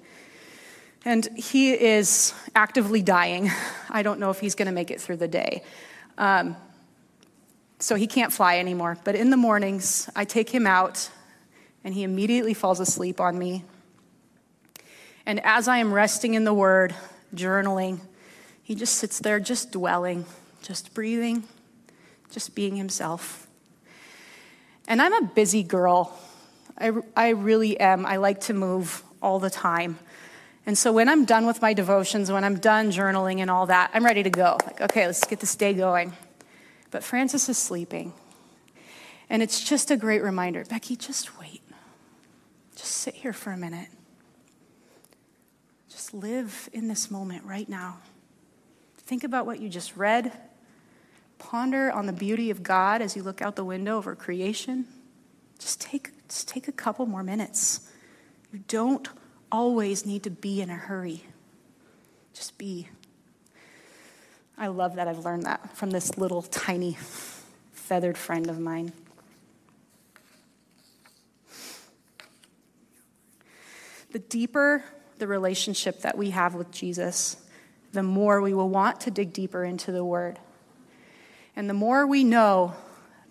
And 1.04 1.28
he 1.36 1.72
is 1.72 2.32
actively 2.54 3.02
dying. 3.02 3.50
I 3.90 4.04
don't 4.04 4.20
know 4.20 4.30
if 4.30 4.38
he's 4.38 4.54
going 4.54 4.66
to 4.66 4.72
make 4.72 4.92
it 4.92 5.00
through 5.00 5.16
the 5.16 5.26
day. 5.26 5.64
Um, 6.16 6.54
so 7.80 7.96
he 7.96 8.06
can't 8.06 8.32
fly 8.32 8.60
anymore. 8.60 8.98
But 9.02 9.16
in 9.16 9.30
the 9.30 9.36
mornings, 9.36 10.08
I 10.14 10.24
take 10.24 10.48
him 10.48 10.64
out, 10.64 11.10
and 11.82 11.92
he 11.92 12.04
immediately 12.04 12.54
falls 12.54 12.78
asleep 12.78 13.20
on 13.20 13.36
me. 13.36 13.64
And 15.26 15.44
as 15.44 15.66
I 15.66 15.78
am 15.78 15.92
resting 15.92 16.34
in 16.34 16.44
the 16.44 16.54
Word, 16.54 16.94
journaling, 17.34 17.98
he 18.62 18.76
just 18.76 18.94
sits 18.94 19.18
there, 19.18 19.40
just 19.40 19.72
dwelling, 19.72 20.24
just 20.62 20.94
breathing, 20.94 21.48
just 22.30 22.54
being 22.54 22.76
himself. 22.76 23.46
And 24.88 25.00
I'm 25.00 25.12
a 25.12 25.22
busy 25.22 25.62
girl. 25.62 26.18
I, 26.78 26.92
I 27.16 27.28
really 27.30 27.78
am. 27.78 28.06
I 28.06 28.16
like 28.16 28.40
to 28.42 28.54
move 28.54 29.02
all 29.22 29.38
the 29.38 29.50
time. 29.50 29.98
And 30.66 30.76
so 30.76 30.92
when 30.92 31.08
I'm 31.08 31.24
done 31.24 31.46
with 31.46 31.62
my 31.62 31.72
devotions, 31.72 32.30
when 32.30 32.44
I'm 32.44 32.58
done 32.58 32.90
journaling 32.90 33.38
and 33.40 33.50
all 33.50 33.66
that, 33.66 33.90
I'm 33.94 34.04
ready 34.04 34.22
to 34.22 34.30
go. 34.30 34.58
Like, 34.66 34.80
okay, 34.80 35.06
let's 35.06 35.24
get 35.24 35.40
this 35.40 35.56
day 35.56 35.74
going. 35.74 36.12
But 36.90 37.04
Francis 37.04 37.48
is 37.48 37.58
sleeping. 37.58 38.12
And 39.28 39.42
it's 39.42 39.62
just 39.62 39.90
a 39.90 39.96
great 39.96 40.22
reminder 40.22 40.64
Becky, 40.64 40.96
just 40.96 41.38
wait. 41.38 41.62
Just 42.76 42.92
sit 42.92 43.14
here 43.14 43.32
for 43.32 43.52
a 43.52 43.56
minute. 43.56 43.88
Just 45.88 46.14
live 46.14 46.68
in 46.72 46.88
this 46.88 47.10
moment 47.10 47.44
right 47.44 47.68
now. 47.68 47.98
Think 48.98 49.24
about 49.24 49.46
what 49.46 49.60
you 49.60 49.68
just 49.68 49.96
read. 49.96 50.32
Ponder 51.40 51.90
on 51.90 52.06
the 52.06 52.12
beauty 52.12 52.50
of 52.50 52.62
God 52.62 53.02
as 53.02 53.16
you 53.16 53.24
look 53.24 53.42
out 53.42 53.56
the 53.56 53.64
window 53.64 53.96
over 53.96 54.14
creation. 54.14 54.86
Just 55.58 55.80
take, 55.80 56.12
just 56.28 56.46
take 56.46 56.68
a 56.68 56.72
couple 56.72 57.06
more 57.06 57.24
minutes. 57.24 57.90
You 58.52 58.60
don't 58.68 59.08
always 59.50 60.06
need 60.06 60.22
to 60.22 60.30
be 60.30 60.60
in 60.60 60.70
a 60.70 60.76
hurry. 60.76 61.24
Just 62.32 62.56
be. 62.56 62.88
I 64.56 64.68
love 64.68 64.94
that 64.94 65.08
I've 65.08 65.24
learned 65.24 65.44
that 65.46 65.76
from 65.76 65.90
this 65.90 66.16
little 66.16 66.42
tiny 66.42 66.96
feathered 67.72 68.16
friend 68.16 68.48
of 68.48 68.60
mine. 68.60 68.92
The 74.12 74.20
deeper 74.20 74.84
the 75.20 75.26
relationship 75.26 76.00
that 76.00 76.18
we 76.18 76.30
have 76.30 76.54
with 76.54 76.72
Jesus, 76.72 77.36
the 77.92 78.02
more 78.02 78.40
we 78.40 78.54
will 78.54 78.68
want 78.68 79.00
to 79.02 79.10
dig 79.10 79.32
deeper 79.32 79.64
into 79.64 79.92
the 79.92 80.04
Word. 80.04 80.38
And 81.60 81.68
the 81.68 81.74
more 81.74 82.06
we 82.06 82.24
know, 82.24 82.72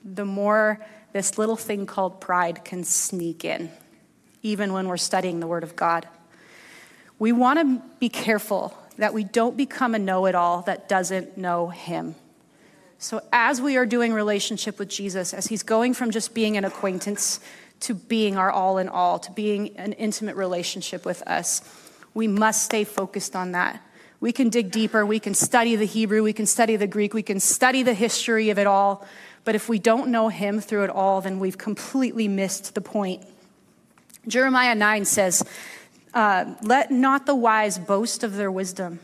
the 0.06 0.24
more 0.24 0.80
this 1.14 1.40
little 1.40 1.56
thing 1.56 1.88
called 1.88 2.22
pride 2.22 2.64
can 2.64 2.84
sneak 2.84 3.44
in, 3.44 3.72
even 4.44 4.72
when 4.72 4.88
we're 4.88 4.98
studying 4.98 5.40
the 5.40 5.48
Word 5.48 5.64
of 5.64 5.76
God. 5.76 6.08
We 7.18 7.32
want 7.32 7.58
to 7.58 7.82
be 7.98 8.08
careful 8.08 8.78
that 9.00 9.16
we 9.16 9.24
don't 9.24 9.58
become 9.58 9.96
a 9.96 9.98
know 9.98 10.28
it 10.28 10.36
all 10.36 10.62
that 10.68 10.88
doesn't 10.88 11.40
know 11.40 11.70
Him. 11.70 12.14
So, 13.00 13.20
as 13.34 13.62
we 13.62 13.78
are 13.78 13.88
doing 13.88 14.14
relationship 14.14 14.78
with 14.78 14.90
Jesus, 14.90 15.34
as 15.34 15.48
He's 15.48 15.64
going 15.64 15.96
from 15.96 16.12
just 16.12 16.36
being 16.36 16.56
an 16.56 16.66
acquaintance 16.66 17.40
to 17.80 17.96
being 17.96 18.38
our 18.38 18.52
all 18.52 18.78
in 18.78 18.90
all, 18.90 19.18
to 19.18 19.32
being 19.32 19.76
an 19.76 19.94
intimate 19.94 20.36
relationship 20.36 21.04
with 21.04 21.24
us, 21.24 21.64
we 22.14 22.28
must 22.28 22.62
stay 22.62 22.84
focused 22.84 23.36
on 23.36 23.54
that. 23.54 23.82
We 24.22 24.34
can 24.34 24.50
dig 24.50 24.72
deeper, 24.72 25.06
we 25.06 25.20
can 25.20 25.34
study 25.34 25.76
the 25.76 25.86
Hebrew, 25.86 26.24
we 26.24 26.34
can 26.34 26.46
study 26.46 26.76
the 26.76 26.88
Greek, 26.88 27.14
we 27.14 27.24
can 27.24 27.40
study 27.40 27.84
the 27.84 27.94
history 27.94 28.50
of 28.50 28.60
it 28.60 28.68
all. 28.68 29.06
But 29.46 29.56
if 29.56 29.70
we 29.70 29.80
don't 29.80 30.10
know 30.10 30.28
Him 30.28 30.60
through 30.60 30.84
it 30.84 30.90
all, 30.90 31.22
then 31.22 31.40
we've 31.40 31.58
completely 31.58 32.28
missed 32.28 32.76
the 32.76 32.82
point. 32.82 33.24
Jeremiah 34.28 34.76
9 34.76 35.06
says, 35.06 35.44
uh, 36.14 36.54
Let 36.62 36.92
not 36.92 37.26
the 37.26 37.36
wise 37.36 37.80
boast 37.80 38.24
of 38.24 38.36
their 38.36 38.52
wisdom, 38.52 39.00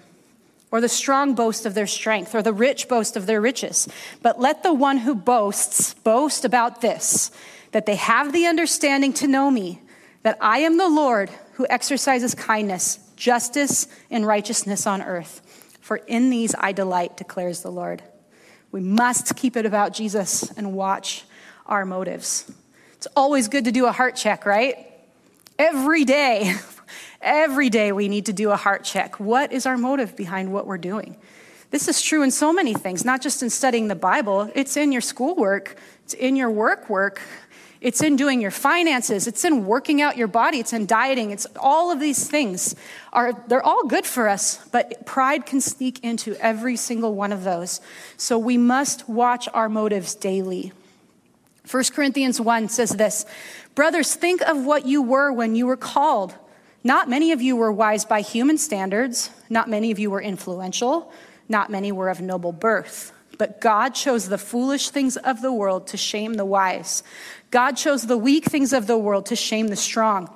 or 0.69 0.81
the 0.81 0.89
strong 0.89 1.33
boast 1.33 1.65
of 1.65 1.73
their 1.73 1.87
strength, 1.87 2.35
or 2.35 2.41
the 2.41 2.53
rich 2.53 2.89
boast 2.89 3.15
of 3.15 3.25
their 3.25 3.39
riches, 3.39 3.87
but 4.21 4.39
let 4.39 4.63
the 4.63 4.73
one 4.73 4.97
who 4.97 5.15
boasts 5.15 5.93
boast 5.93 6.43
about 6.43 6.81
this, 6.81 7.31
that 7.71 7.85
they 7.85 7.95
have 7.95 8.33
the 8.33 8.47
understanding 8.47 9.13
to 9.13 9.27
know 9.27 9.49
me, 9.49 9.81
that 10.23 10.37
I 10.41 10.59
am 10.59 10.77
the 10.77 10.89
Lord 10.89 11.29
who 11.55 11.65
exercises 11.69 12.35
kindness 12.35 12.99
justice 13.15 13.87
and 14.11 14.27
righteousness 14.27 14.85
on 14.85 15.01
earth. 15.01 15.41
For 15.81 15.97
in 15.97 16.29
these 16.29 16.55
I 16.57 16.71
delight, 16.71 17.17
declares 17.17 17.61
the 17.61 17.71
Lord. 17.71 18.03
We 18.71 18.81
must 18.81 19.35
keep 19.35 19.55
it 19.55 19.65
about 19.65 19.93
Jesus 19.93 20.51
and 20.57 20.73
watch 20.73 21.23
our 21.65 21.85
motives. 21.85 22.51
It's 22.95 23.07
always 23.15 23.47
good 23.47 23.65
to 23.65 23.71
do 23.71 23.85
a 23.85 23.91
heart 23.91 24.15
check, 24.15 24.45
right? 24.45 24.77
Every 25.57 26.03
day, 26.03 26.55
every 27.21 27.69
day 27.69 27.91
we 27.91 28.09
need 28.09 28.25
to 28.25 28.33
do 28.33 28.51
a 28.51 28.57
heart 28.57 28.83
check. 28.83 29.19
What 29.19 29.53
is 29.53 29.65
our 29.65 29.77
motive 29.77 30.17
behind 30.17 30.51
what 30.51 30.67
we're 30.67 30.77
doing? 30.77 31.15
This 31.71 31.87
is 31.87 32.01
true 32.01 32.21
in 32.21 32.31
so 32.31 32.53
many 32.53 32.73
things, 32.73 33.05
not 33.05 33.21
just 33.21 33.41
in 33.41 33.49
studying 33.49 33.87
the 33.87 33.95
Bible, 33.95 34.51
it's 34.55 34.77
in 34.77 34.91
your 34.91 35.01
schoolwork, 35.01 35.77
it's 36.03 36.13
in 36.13 36.35
your 36.35 36.49
work 36.49 36.89
work, 36.89 37.21
it's 37.85 38.01
in 38.01 38.15
doing 38.15 38.41
your 38.41 38.49
finances. 38.49 39.27
It's 39.27 39.45
in 39.45 39.67
working 39.67 40.01
out 40.01 40.17
your 40.17 40.27
body. 40.27 40.57
It's 40.57 40.73
in 40.73 40.87
dieting. 40.87 41.29
It's 41.29 41.45
all 41.59 41.91
of 41.91 41.99
these 41.99 42.27
things 42.27 42.75
are, 43.13 43.31
they're 43.47 43.61
all 43.61 43.85
good 43.85 44.07
for 44.07 44.27
us, 44.27 44.57
but 44.71 45.05
pride 45.05 45.45
can 45.45 45.61
sneak 45.61 46.03
into 46.03 46.35
every 46.43 46.77
single 46.77 47.13
one 47.13 47.31
of 47.31 47.43
those. 47.43 47.81
So 48.17 48.39
we 48.39 48.57
must 48.57 49.07
watch 49.07 49.47
our 49.53 49.69
motives 49.69 50.15
daily. 50.15 50.73
1 51.69 51.83
Corinthians 51.93 52.41
1 52.41 52.69
says 52.69 52.89
this 52.89 53.23
Brothers, 53.75 54.15
think 54.15 54.41
of 54.41 54.65
what 54.65 54.87
you 54.87 55.03
were 55.03 55.31
when 55.31 55.53
you 55.53 55.67
were 55.67 55.77
called. 55.77 56.33
Not 56.83 57.07
many 57.07 57.33
of 57.33 57.43
you 57.43 57.55
were 57.55 57.71
wise 57.71 58.03
by 58.03 58.21
human 58.21 58.57
standards. 58.57 59.29
Not 59.47 59.69
many 59.69 59.91
of 59.91 59.99
you 59.99 60.09
were 60.09 60.21
influential. 60.21 61.13
Not 61.47 61.69
many 61.69 61.91
were 61.91 62.09
of 62.09 62.19
noble 62.19 62.51
birth. 62.51 63.11
But 63.37 63.61
God 63.61 63.89
chose 63.89 64.29
the 64.29 64.37
foolish 64.37 64.89
things 64.89 65.17
of 65.17 65.41
the 65.41 65.51
world 65.51 65.87
to 65.87 65.97
shame 65.97 66.35
the 66.35 66.45
wise. 66.45 67.03
God 67.51 67.73
chose 67.73 68.07
the 68.07 68.17
weak 68.17 68.45
things 68.45 68.73
of 68.73 68.87
the 68.87 68.97
world 68.97 69.27
to 69.27 69.35
shame 69.35 69.67
the 69.67 69.75
strong. 69.75 70.29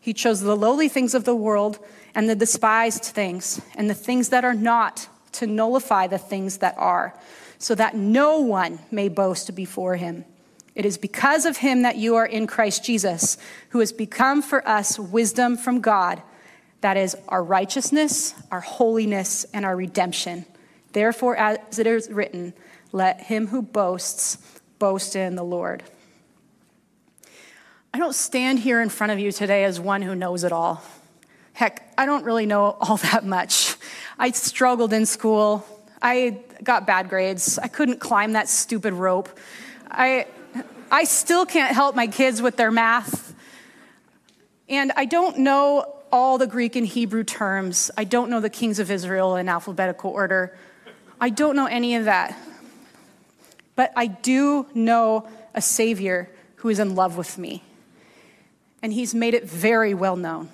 He 0.00 0.12
chose 0.12 0.40
the 0.40 0.56
lowly 0.56 0.88
things 0.88 1.14
of 1.14 1.24
the 1.24 1.36
world 1.36 1.78
and 2.14 2.28
the 2.28 2.34
despised 2.34 3.04
things 3.04 3.60
and 3.76 3.88
the 3.88 3.94
things 3.94 4.30
that 4.30 4.44
are 4.44 4.54
not 4.54 5.08
to 5.32 5.46
nullify 5.46 6.06
the 6.06 6.18
things 6.18 6.58
that 6.58 6.74
are, 6.76 7.14
so 7.58 7.74
that 7.74 7.94
no 7.96 8.38
one 8.38 8.78
may 8.90 9.08
boast 9.08 9.54
before 9.54 9.96
him. 9.96 10.24
It 10.74 10.86
is 10.86 10.98
because 10.98 11.44
of 11.44 11.58
him 11.58 11.82
that 11.82 11.96
you 11.96 12.16
are 12.16 12.26
in 12.26 12.46
Christ 12.46 12.84
Jesus, 12.84 13.36
who 13.70 13.80
has 13.80 13.92
become 13.92 14.42
for 14.42 14.66
us 14.66 14.98
wisdom 14.98 15.56
from 15.56 15.80
God. 15.80 16.22
That 16.80 16.96
is 16.96 17.16
our 17.28 17.44
righteousness, 17.44 18.34
our 18.50 18.60
holiness, 18.60 19.44
and 19.52 19.64
our 19.64 19.76
redemption. 19.76 20.46
Therefore, 20.92 21.36
as 21.36 21.78
it 21.78 21.86
is 21.86 22.10
written, 22.10 22.54
let 22.90 23.20
him 23.20 23.48
who 23.48 23.62
boasts 23.62 24.38
boast 24.78 25.14
in 25.14 25.36
the 25.36 25.44
Lord. 25.44 25.82
I 27.94 27.98
don't 27.98 28.14
stand 28.14 28.58
here 28.58 28.80
in 28.80 28.88
front 28.88 29.12
of 29.12 29.18
you 29.18 29.30
today 29.32 29.64
as 29.64 29.78
one 29.78 30.00
who 30.00 30.14
knows 30.14 30.44
it 30.44 30.52
all. 30.52 30.82
Heck, 31.52 31.92
I 31.98 32.06
don't 32.06 32.24
really 32.24 32.46
know 32.46 32.64
all 32.80 32.96
that 32.96 33.24
much. 33.24 33.76
I 34.18 34.30
struggled 34.30 34.94
in 34.94 35.04
school. 35.04 35.66
I 36.00 36.40
got 36.64 36.86
bad 36.86 37.10
grades. 37.10 37.58
I 37.58 37.68
couldn't 37.68 38.00
climb 38.00 38.32
that 38.32 38.48
stupid 38.48 38.94
rope. 38.94 39.28
I, 39.90 40.26
I 40.90 41.04
still 41.04 41.44
can't 41.44 41.74
help 41.74 41.94
my 41.94 42.06
kids 42.06 42.40
with 42.40 42.56
their 42.56 42.70
math. 42.70 43.34
And 44.70 44.90
I 44.96 45.04
don't 45.04 45.40
know 45.40 45.84
all 46.10 46.38
the 46.38 46.46
Greek 46.46 46.76
and 46.76 46.86
Hebrew 46.86 47.24
terms. 47.24 47.90
I 47.98 48.04
don't 48.04 48.30
know 48.30 48.40
the 48.40 48.50
kings 48.50 48.78
of 48.78 48.90
Israel 48.90 49.36
in 49.36 49.50
alphabetical 49.50 50.10
order. 50.10 50.56
I 51.20 51.28
don't 51.28 51.56
know 51.56 51.66
any 51.66 51.96
of 51.96 52.06
that. 52.06 52.38
But 53.76 53.92
I 53.96 54.06
do 54.06 54.66
know 54.72 55.28
a 55.54 55.60
Savior 55.60 56.30
who 56.56 56.70
is 56.70 56.78
in 56.78 56.94
love 56.94 57.18
with 57.18 57.36
me. 57.36 57.62
And 58.82 58.92
He's 58.92 59.14
made 59.14 59.34
it 59.34 59.48
very 59.48 59.94
well 59.94 60.16
known. 60.16 60.50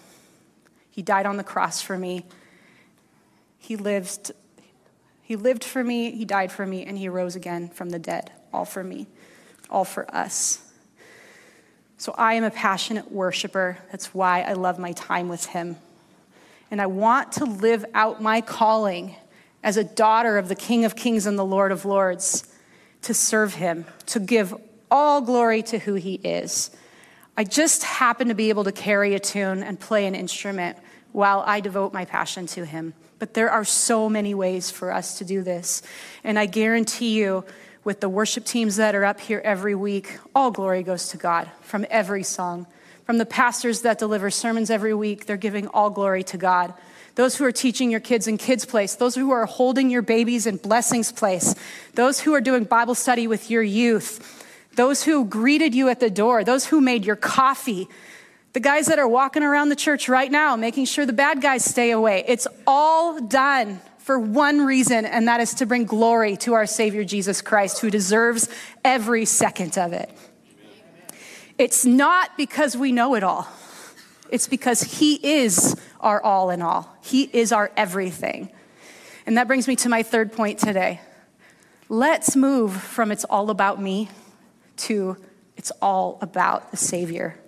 He 0.91 1.03
died 1.03 1.27
on 1.27 1.37
the 1.37 1.45
cross 1.45 1.81
for 1.81 1.97
me. 1.97 2.27
He 3.59 3.77
lived, 3.77 4.33
he 5.23 5.37
lived 5.37 5.65
for 5.65 5.83
me, 5.83 6.13
He 6.13 6.25
died 6.25 6.53
for 6.53 6.67
me, 6.67 6.85
and 6.85 6.97
He 6.97 7.09
rose 7.09 7.37
again 7.37 7.69
from 7.69 7.91
the 7.91 7.99
dead, 7.99 8.31
all 8.53 8.65
for 8.65 8.85
me, 8.85 9.07
all 9.71 9.85
for 9.85 10.13
us. 10.15 10.61
So 11.97 12.15
I 12.17 12.35
am 12.35 12.45
a 12.45 12.51
passionate 12.51 13.11
worshiper. 13.11 13.79
That's 13.91 14.15
why 14.15 14.43
I 14.43 14.53
love 14.53 14.79
my 14.79 14.93
time 14.93 15.29
with 15.29 15.47
Him. 15.47 15.77
And 16.71 16.81
I 16.81 16.87
want 16.87 17.33
to 17.33 17.45
live 17.45 17.85
out 17.95 18.23
my 18.23 18.41
calling 18.41 19.17
as 19.63 19.77
a 19.77 19.85
daughter 19.85 20.39
of 20.39 20.49
the 20.49 20.55
King 20.55 20.85
of 20.85 20.95
Kings 20.95 21.27
and 21.27 21.39
the 21.39 21.45
Lord 21.45 21.73
of 21.73 21.85
Lords 21.85 22.47
to 23.03 23.15
serve 23.15 23.55
him, 23.55 23.87
to 24.07 24.21
give 24.21 24.55
all 24.91 25.21
glory 25.21 25.63
to 25.63 25.79
who 25.79 25.95
he 25.95 26.15
is. 26.15 26.71
I 27.39 27.45
just 27.45 27.85
happen 27.85 28.29
to 28.29 28.35
be 28.35 28.49
able 28.49 28.65
to 28.65 28.73
carry 28.73 29.15
a 29.15 29.21
tune 29.21 29.63
and 29.63 29.79
play 29.79 30.07
an 30.07 30.17
instrument 30.17 30.77
while 31.13 31.45
I 31.47 31.61
devote 31.61 31.93
my 31.93 32.05
passion 32.05 32.49
to 32.49 32.67
him. 32.67 32.95
But 33.21 33.35
there 33.35 33.49
are 33.49 33.65
so 33.65 34.09
many 34.09 34.35
ways 34.35 34.73
for 34.73 34.91
us 34.91 35.19
to 35.19 35.25
do 35.25 35.43
this. 35.45 35.81
And 36.25 36.37
I 36.37 36.47
guarantee 36.47 37.17
you, 37.17 37.45
with 37.85 38.01
the 38.01 38.09
worship 38.09 38.45
teams 38.45 38.75
that 38.75 38.97
are 38.97 39.05
up 39.05 39.21
here 39.21 39.41
every 39.45 39.77
week, 39.77 40.19
all 40.35 40.51
glory 40.51 40.83
goes 40.83 41.11
to 41.11 41.17
God 41.17 41.49
from 41.61 41.87
every 41.91 42.25
song. 42.25 42.67
From 43.05 43.19
the 43.19 43.25
pastors 43.25 43.83
that 43.83 44.01
deliver 44.01 44.31
sermons 44.33 44.69
every 44.69 44.93
week, 44.93 45.27
they're 45.27 45.37
giving 45.37 45.69
all 45.69 45.91
glory 45.91 46.25
to 46.25 46.39
God 46.39 46.75
those 47.19 47.35
who 47.35 47.45
are 47.45 47.51
teaching 47.51 47.91
your 47.91 47.99
kids 47.99 48.29
in 48.29 48.39
kids' 48.39 48.65
place, 48.65 48.95
those 48.95 49.17
who 49.17 49.33
are 49.33 49.45
holding 49.45 49.91
your 49.91 50.03
babies 50.03 50.47
in 50.47 50.57
blessings 50.57 51.11
place, 51.11 51.57
those 51.95 52.21
who 52.21 52.33
are 52.33 52.41
doing 52.41 52.63
Bible 52.63 52.95
study 52.95 53.27
with 53.27 53.51
your 53.51 53.61
youth, 53.61 54.38
those 54.79 55.03
who 55.03 55.25
greeted 55.25 55.75
you 55.75 55.89
at 55.89 55.99
the 55.99 56.09
door, 56.09 56.45
those 56.45 56.65
who 56.65 56.81
made 56.81 57.05
your 57.05 57.17
coffee, 57.17 57.89
the 58.53 58.61
guys 58.61 58.87
that 58.87 59.01
are 59.01 59.09
walking 59.09 59.43
around 59.43 59.71
the 59.71 59.77
church 59.77 60.09
right 60.09 60.31
now, 60.31 60.55
making 60.55 60.85
sure 60.85 61.05
the 61.05 61.13
bad 61.13 61.43
guys 61.43 61.65
stay 61.65 61.91
away. 61.91 62.23
It's 62.29 62.47
all 62.65 63.21
done 63.21 63.81
for 63.99 64.21
one 64.21 64.65
reason, 64.65 65.05
and 65.05 65.27
that 65.27 65.41
is 65.41 65.55
to 65.55 65.67
bring 65.67 65.85
glory 65.85 66.37
to 66.39 66.53
our 66.55 66.65
Savior 66.65 67.03
Jesus 67.03 67.43
Christ, 67.43 67.81
who 67.81 67.91
deserves 67.91 68.49
every 68.85 69.25
second 69.25 69.77
of 69.77 69.93
it. 69.93 70.09
It's 71.59 71.85
not 71.85 72.37
because 72.37 72.77
we 72.77 72.93
know 72.93 73.17
it 73.17 73.25
all. 73.25 73.49
It's 74.31 74.47
because 74.47 74.81
He 74.81 75.15
is 75.41 75.75
our 75.99 76.23
all 76.23 76.51
in 76.51 76.63
all, 76.63 76.89
He 77.03 77.29
is 77.33 77.51
our 77.51 77.73
everything. 77.77 78.49
And 79.27 79.39
that 79.39 79.49
brings 79.49 79.67
me 79.67 79.75
to 79.75 79.89
my 79.89 80.05
third 80.05 80.33
point 80.33 80.61
today. 80.61 81.01
Let's 81.89 82.37
move 82.37 82.81
from 82.81 83.11
it's 83.11 83.25
all 83.25 83.51
about 83.51 83.83
me 83.83 84.09
to 84.79 85.17
it's 85.57 85.73
all 85.83 86.19
about 86.21 86.71
the 86.71 86.77
Savior. 86.77 87.39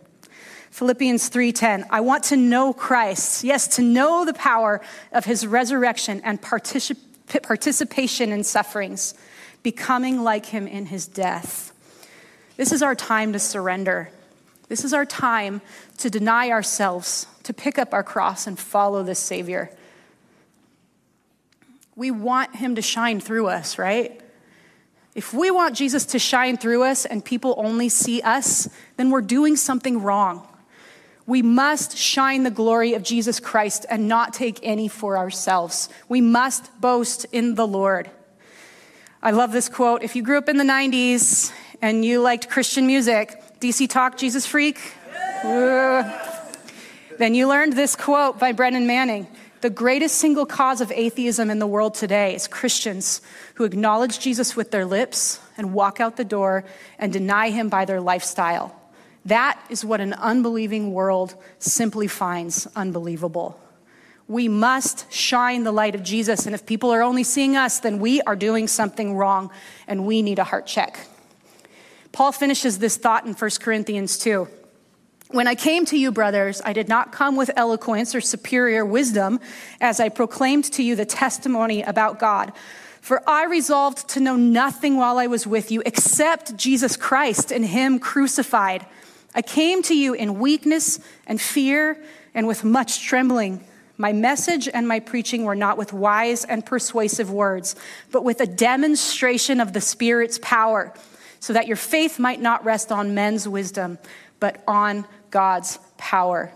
Philippians 0.71 1.29
3:10 1.29 1.87
I 1.91 2.01
want 2.01 2.25
to 2.25 2.37
know 2.37 2.73
Christ 2.73 3.45
yes 3.45 3.67
to 3.77 3.83
know 3.83 4.25
the 4.25 4.35
power 4.35 4.81
of 5.13 5.25
his 5.25 5.47
resurrection 5.47 6.21
and 6.25 6.41
particip- 6.41 6.97
participation 7.43 8.33
in 8.33 8.45
sufferings 8.45 9.15
becoming 9.63 10.23
like 10.23 10.47
him 10.47 10.67
in 10.67 10.87
his 10.87 11.07
death 11.07 11.73
This 12.57 12.73
is 12.73 12.83
our 12.83 12.95
time 12.95 13.33
to 13.33 13.39
surrender 13.39 14.11
this 14.71 14.85
is 14.85 14.95
our 14.95 15.05
time 15.05 15.63
to 15.99 16.09
deny 16.09 16.51
ourselves, 16.51 17.27
to 17.43 17.53
pick 17.53 17.77
up 17.77 17.93
our 17.93 18.05
cross 18.05 18.47
and 18.47 18.57
follow 18.57 19.03
the 19.03 19.17
Savior. 19.17 19.69
We 21.97 22.13
want 22.13 22.55
Him 22.55 22.77
to 22.77 22.83
shine 22.83 23.19
through 23.19 23.49
us, 23.49 23.79
right? 23.79 24.21
If 25.15 25.35
we 25.35 25.51
want 25.51 25.75
Jesus 25.75 26.07
to 26.07 26.19
shine 26.19 26.57
through 26.57 26.85
us 26.85 27.05
and 27.05 27.25
people 27.25 27.55
only 27.59 27.89
see 27.89 28.23
us, 28.23 28.69
then 28.97 29.11
we're 29.11 29.23
doing 29.23 29.57
something 29.57 30.03
wrong. 30.03 30.47
We 31.27 31.43
must 31.43 31.97
shine 31.97 32.45
the 32.45 32.51
glory 32.51 32.95
of 32.95 33.03
Jesus 33.03 33.41
Christ 33.41 33.87
and 33.91 34.09
not 34.09 34.33
take 34.33 34.61
any 34.63 34.89
for 34.89 35.17
ourselves. 35.17 35.89
We 36.09 36.21
must 36.21 36.81
boast 36.81 37.27
in 37.33 37.55
the 37.55 37.67
Lord. 37.67 38.11
I 39.23 39.33
love 39.33 39.53
this 39.53 39.69
quote. 39.69 40.03
If 40.03 40.17
you 40.17 40.23
grew 40.23 40.39
up 40.39 40.49
in 40.49 40.57
the 40.57 40.65
90s 40.65 41.53
and 41.83 42.05
you 42.05 42.21
liked 42.21 42.49
Christian 42.49 42.87
music, 42.87 43.41
DC 43.61 43.89
Talk, 43.89 44.17
Jesus 44.17 44.47
Freak, 44.47 44.81
uh, 45.45 46.11
then 47.19 47.35
you 47.35 47.49
learned 47.49 47.75
this 47.75 47.97
quote 47.97 48.39
by 48.39 48.53
Brennan 48.53 48.87
Manning. 48.87 49.27
The 49.61 49.69
greatest 49.69 50.17
single 50.17 50.47
cause 50.47 50.81
of 50.81 50.91
atheism 50.91 51.51
in 51.51 51.59
the 51.59 51.67
world 51.67 51.93
today 51.93 52.35
is 52.35 52.47
Christians 52.47 53.21
who 53.55 53.65
acknowledge 53.65 54.19
Jesus 54.19 54.57
with 54.57 54.71
their 54.71 54.87
lips 54.87 55.39
and 55.59 55.75
walk 55.75 56.01
out 56.01 56.17
the 56.17 56.25
door 56.25 56.65
and 56.99 57.13
deny 57.13 57.51
him 57.51 57.69
by 57.69 57.85
their 57.85 58.01
lifestyle. 58.01 58.75
That 59.27 59.63
is 59.69 59.85
what 59.85 60.01
an 60.01 60.15
unbelieving 60.15 60.95
world 60.95 61.35
simply 61.59 62.07
finds 62.07 62.67
unbelievable. 62.75 63.61
We 64.29 64.49
must 64.49 65.13
shine 65.13 65.65
the 65.65 65.73
light 65.73 65.95
of 65.95 66.03
Jesus, 66.03 66.47
and 66.47 66.55
if 66.55 66.65
people 66.65 66.91
are 66.91 67.03
only 67.03 67.25
seeing 67.25 67.55
us, 67.55 67.81
then 67.81 67.99
we 67.99 68.23
are 68.23 68.37
doing 68.37 68.67
something 68.67 69.15
wrong 69.15 69.51
and 69.87 70.07
we 70.07 70.23
need 70.23 70.39
a 70.39 70.45
heart 70.45 70.67
check. 70.67 71.07
Paul 72.13 72.33
finishes 72.33 72.79
this 72.79 72.97
thought 72.97 73.27
in 73.27 73.35
1 73.35 73.51
Corinthians 73.61 74.17
2. 74.17 74.49
When 75.33 75.47
I 75.47 75.55
came 75.55 75.85
to 75.87 75.97
you, 75.97 76.11
brothers, 76.11 76.61
I 76.65 76.73
did 76.73 76.89
not 76.89 77.13
come 77.13 77.37
with 77.37 77.53
eloquence 77.55 78.17
or 78.17 78.21
superior 78.21 78.85
wisdom 78.85 79.39
as 79.81 80.01
I 80.01 80.09
proclaimed 80.09 80.65
to 80.73 80.83
you 80.83 80.97
the 80.97 81.05
testimony 81.05 81.83
about 81.83 82.19
God. 82.19 82.53
For 83.01 83.23
I 83.31 83.45
resolved 83.45 84.09
to 84.09 84.21
know 84.21 84.35
nothing 84.35 84.97
while 84.97 85.19
I 85.19 85.29
was 85.29 85.47
with 85.47 85.71
you 85.71 85.85
except 85.87 86.57
Jesus 86.57 86.97
Christ 86.97 87.53
and 87.53 87.65
Him 87.65 88.01
crucified. 88.01 88.85
I 89.33 89.41
came 89.41 89.83
to 89.85 89.97
you 89.97 90.15
in 90.15 90.41
weakness 90.41 90.99
and 91.29 91.41
fear 91.41 92.03
and 92.35 92.49
with 92.49 92.65
much 92.65 93.01
trembling. 93.01 93.65
My 93.97 94.13
message 94.13 94.69
and 94.69 94.89
my 94.89 94.99
preaching 94.99 95.45
were 95.45 95.55
not 95.55 95.79
with 95.79 95.93
wise 95.93 96.45
and 96.45 96.67
persuasive 96.67 97.31
words, 97.31 97.77
but 98.11 98.25
with 98.25 98.41
a 98.41 98.47
demonstration 98.47 99.61
of 99.61 99.75
the 99.75 99.81
Spirit's 99.81 100.41
power, 100.43 100.93
so 101.39 101.53
that 101.53 101.69
your 101.69 101.77
faith 101.77 102.19
might 102.19 102.41
not 102.41 102.65
rest 102.65 102.91
on 102.91 103.15
men's 103.15 103.47
wisdom, 103.47 103.99
but 104.41 104.61
on 104.67 105.07
God's 105.31 105.79
power. 105.97 106.53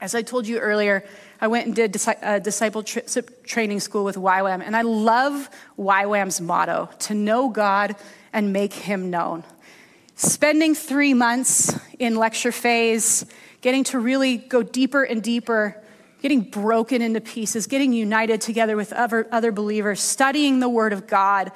As 0.00 0.14
I 0.14 0.22
told 0.22 0.46
you 0.46 0.58
earlier, 0.58 1.04
I 1.40 1.48
went 1.48 1.66
and 1.66 1.76
did 1.76 1.94
a 1.94 2.26
uh, 2.26 2.38
disciple 2.38 2.82
training 2.82 3.80
school 3.80 4.04
with 4.04 4.16
YWAM, 4.16 4.62
and 4.62 4.76
I 4.76 4.82
love 4.82 5.48
YWAM's 5.78 6.40
motto 6.40 6.88
to 7.00 7.14
know 7.14 7.48
God 7.48 7.96
and 8.32 8.52
make 8.52 8.72
him 8.72 9.10
known. 9.10 9.44
Spending 10.16 10.74
three 10.74 11.14
months 11.14 11.78
in 11.98 12.16
lecture 12.16 12.52
phase, 12.52 13.24
getting 13.60 13.84
to 13.84 13.98
really 13.98 14.36
go 14.36 14.62
deeper 14.62 15.02
and 15.02 15.22
deeper, 15.22 15.82
getting 16.20 16.42
broken 16.42 17.00
into 17.00 17.20
pieces, 17.20 17.66
getting 17.66 17.92
united 17.92 18.40
together 18.40 18.76
with 18.76 18.92
other, 18.92 19.26
other 19.32 19.52
believers, 19.52 20.00
studying 20.00 20.60
the 20.60 20.68
Word 20.68 20.92
of 20.92 21.06
God 21.06 21.52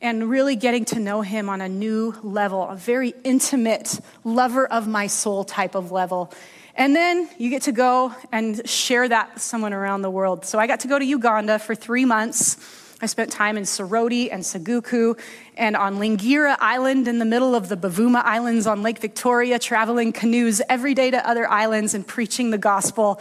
and 0.00 0.30
really 0.30 0.56
getting 0.56 0.84
to 0.86 1.00
know 1.00 1.22
him 1.22 1.48
on 1.48 1.60
a 1.60 1.68
new 1.68 2.14
level, 2.22 2.62
a 2.68 2.76
very 2.76 3.14
intimate, 3.24 4.00
lover 4.24 4.66
of 4.66 4.86
my 4.86 5.06
soul 5.06 5.44
type 5.44 5.74
of 5.74 5.90
level. 5.92 6.32
And 6.74 6.94
then 6.94 7.28
you 7.38 7.50
get 7.50 7.62
to 7.62 7.72
go 7.72 8.14
and 8.30 8.68
share 8.68 9.08
that 9.08 9.34
with 9.34 9.42
someone 9.42 9.72
around 9.72 10.02
the 10.02 10.10
world. 10.10 10.46
So 10.46 10.58
I 10.58 10.68
got 10.68 10.80
to 10.80 10.88
go 10.88 10.98
to 10.98 11.04
Uganda 11.04 11.58
for 11.58 11.74
three 11.74 12.04
months. 12.04 12.56
I 13.00 13.06
spent 13.06 13.32
time 13.32 13.56
in 13.56 13.64
Soroti 13.64 14.28
and 14.30 14.42
Saguku 14.42 15.18
and 15.56 15.76
on 15.76 15.96
Lingira 15.96 16.56
Island 16.60 17.08
in 17.08 17.18
the 17.18 17.24
middle 17.24 17.54
of 17.54 17.68
the 17.68 17.76
Buvuma 17.76 18.22
Islands 18.24 18.66
on 18.66 18.82
Lake 18.82 18.98
Victoria, 18.98 19.58
traveling 19.58 20.12
canoes 20.12 20.60
every 20.68 20.94
day 20.94 21.10
to 21.10 21.28
other 21.28 21.48
islands 21.48 21.94
and 21.94 22.06
preaching 22.06 22.50
the 22.50 22.58
gospel. 22.58 23.20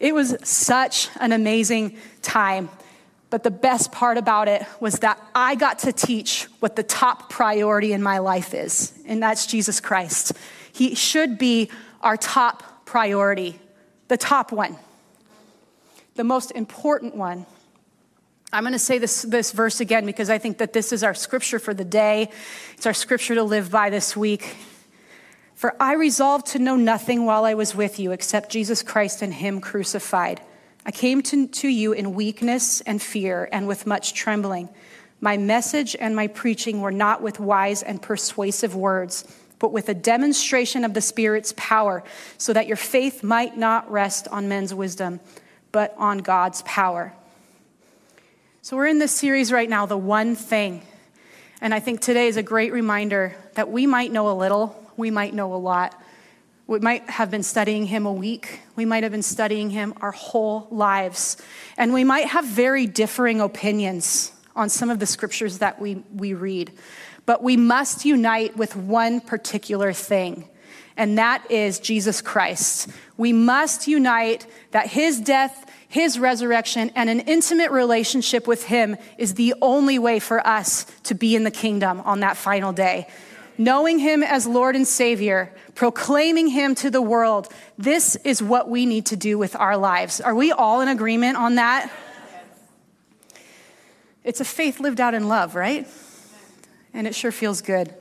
It 0.00 0.14
was 0.14 0.36
such 0.42 1.08
an 1.20 1.32
amazing 1.32 1.96
time. 2.22 2.68
But 3.30 3.42
the 3.42 3.50
best 3.50 3.92
part 3.92 4.16
about 4.16 4.48
it 4.48 4.64
was 4.80 5.00
that 5.00 5.20
I 5.34 5.54
got 5.54 5.80
to 5.80 5.92
teach 5.92 6.44
what 6.60 6.76
the 6.76 6.82
top 6.82 7.28
priority 7.28 7.92
in 7.92 8.02
my 8.02 8.18
life 8.18 8.54
is, 8.54 8.92
and 9.06 9.22
that's 9.22 9.46
Jesus 9.46 9.80
Christ. 9.80 10.32
He 10.72 10.94
should 10.94 11.36
be 11.36 11.70
our 12.00 12.16
top 12.16 12.86
priority, 12.86 13.58
the 14.08 14.16
top 14.16 14.50
one, 14.50 14.76
the 16.14 16.24
most 16.24 16.52
important 16.52 17.14
one. 17.14 17.44
I'm 18.50 18.62
going 18.62 18.72
to 18.72 18.78
say 18.78 18.96
this, 18.96 19.22
this 19.22 19.52
verse 19.52 19.80
again 19.80 20.06
because 20.06 20.30
I 20.30 20.38
think 20.38 20.58
that 20.58 20.72
this 20.72 20.90
is 20.90 21.04
our 21.04 21.12
scripture 21.12 21.58
for 21.58 21.74
the 21.74 21.84
day. 21.84 22.30
It's 22.74 22.86
our 22.86 22.94
scripture 22.94 23.34
to 23.34 23.42
live 23.42 23.70
by 23.70 23.90
this 23.90 24.16
week. 24.16 24.56
For 25.54 25.74
I 25.78 25.94
resolved 25.94 26.46
to 26.52 26.58
know 26.58 26.76
nothing 26.76 27.26
while 27.26 27.44
I 27.44 27.52
was 27.52 27.74
with 27.74 27.98
you 27.98 28.12
except 28.12 28.50
Jesus 28.50 28.82
Christ 28.82 29.20
and 29.20 29.34
Him 29.34 29.60
crucified. 29.60 30.40
I 30.88 30.90
came 30.90 31.20
to, 31.24 31.46
to 31.46 31.68
you 31.68 31.92
in 31.92 32.14
weakness 32.14 32.80
and 32.80 33.00
fear 33.00 33.46
and 33.52 33.68
with 33.68 33.86
much 33.86 34.14
trembling. 34.14 34.70
My 35.20 35.36
message 35.36 35.94
and 35.94 36.16
my 36.16 36.28
preaching 36.28 36.80
were 36.80 36.90
not 36.90 37.20
with 37.20 37.38
wise 37.38 37.82
and 37.82 38.00
persuasive 38.00 38.74
words, 38.74 39.30
but 39.58 39.70
with 39.70 39.90
a 39.90 39.94
demonstration 39.94 40.86
of 40.86 40.94
the 40.94 41.02
Spirit's 41.02 41.52
power, 41.58 42.02
so 42.38 42.54
that 42.54 42.66
your 42.66 42.78
faith 42.78 43.22
might 43.22 43.54
not 43.54 43.90
rest 43.90 44.28
on 44.28 44.48
men's 44.48 44.72
wisdom, 44.72 45.20
but 45.72 45.94
on 45.98 46.18
God's 46.18 46.62
power. 46.62 47.12
So, 48.62 48.74
we're 48.74 48.86
in 48.86 48.98
this 48.98 49.12
series 49.12 49.52
right 49.52 49.68
now, 49.68 49.84
The 49.84 49.98
One 49.98 50.36
Thing. 50.36 50.80
And 51.60 51.74
I 51.74 51.80
think 51.80 52.00
today 52.00 52.28
is 52.28 52.38
a 52.38 52.42
great 52.42 52.72
reminder 52.72 53.36
that 53.56 53.70
we 53.70 53.86
might 53.86 54.10
know 54.10 54.30
a 54.30 54.32
little, 54.32 54.90
we 54.96 55.10
might 55.10 55.34
know 55.34 55.52
a 55.52 55.56
lot, 55.56 56.00
we 56.68 56.80
might 56.80 57.08
have 57.08 57.30
been 57.30 57.42
studying 57.42 57.86
him 57.86 58.04
a 58.04 58.12
week. 58.12 58.60
We 58.76 58.84
might 58.84 59.02
have 59.02 59.10
been 59.10 59.22
studying 59.22 59.70
him 59.70 59.94
our 60.02 60.12
whole 60.12 60.68
lives. 60.70 61.38
And 61.78 61.94
we 61.94 62.04
might 62.04 62.26
have 62.26 62.44
very 62.44 62.86
differing 62.86 63.40
opinions 63.40 64.32
on 64.54 64.68
some 64.68 64.90
of 64.90 64.98
the 64.98 65.06
scriptures 65.06 65.58
that 65.58 65.80
we, 65.80 66.02
we 66.14 66.34
read. 66.34 66.70
But 67.24 67.42
we 67.42 67.56
must 67.56 68.04
unite 68.04 68.56
with 68.56 68.76
one 68.76 69.20
particular 69.22 69.94
thing, 69.94 70.48
and 70.96 71.16
that 71.18 71.50
is 71.50 71.78
Jesus 71.78 72.20
Christ. 72.20 72.88
We 73.16 73.32
must 73.32 73.86
unite 73.86 74.46
that 74.72 74.88
his 74.88 75.20
death, 75.20 75.70
his 75.88 76.18
resurrection, 76.18 76.90
and 76.94 77.08
an 77.08 77.20
intimate 77.20 77.70
relationship 77.70 78.46
with 78.46 78.64
him 78.64 78.96
is 79.16 79.34
the 79.34 79.54
only 79.62 79.98
way 79.98 80.18
for 80.18 80.44
us 80.46 80.84
to 81.04 81.14
be 81.14 81.36
in 81.36 81.44
the 81.44 81.50
kingdom 81.50 82.00
on 82.00 82.20
that 82.20 82.36
final 82.36 82.72
day 82.72 83.06
knowing 83.58 83.98
Him 83.98 84.22
as 84.22 84.46
Lord 84.46 84.76
and 84.76 84.86
Savior, 84.86 85.52
proclaiming 85.74 86.46
Him 86.48 86.74
to 86.76 86.90
the 86.90 87.02
world. 87.02 87.52
This 87.76 88.16
is 88.24 88.42
what 88.42 88.70
we 88.70 88.86
need 88.86 89.06
to 89.06 89.16
do 89.16 89.36
with 89.36 89.56
our 89.56 89.76
lives. 89.76 90.20
Are 90.20 90.34
we 90.34 90.52
all 90.52 90.80
in 90.80 90.88
agreement 90.88 91.36
on 91.36 91.56
that? 91.56 91.92
It's 94.24 94.40
a 94.40 94.44
faith 94.44 94.78
lived 94.78 95.00
out 95.00 95.14
in 95.14 95.28
love, 95.28 95.54
right? 95.54 95.86
And 96.94 97.06
it 97.06 97.14
sure 97.14 97.32
feels 97.32 97.60
good. 97.60 97.92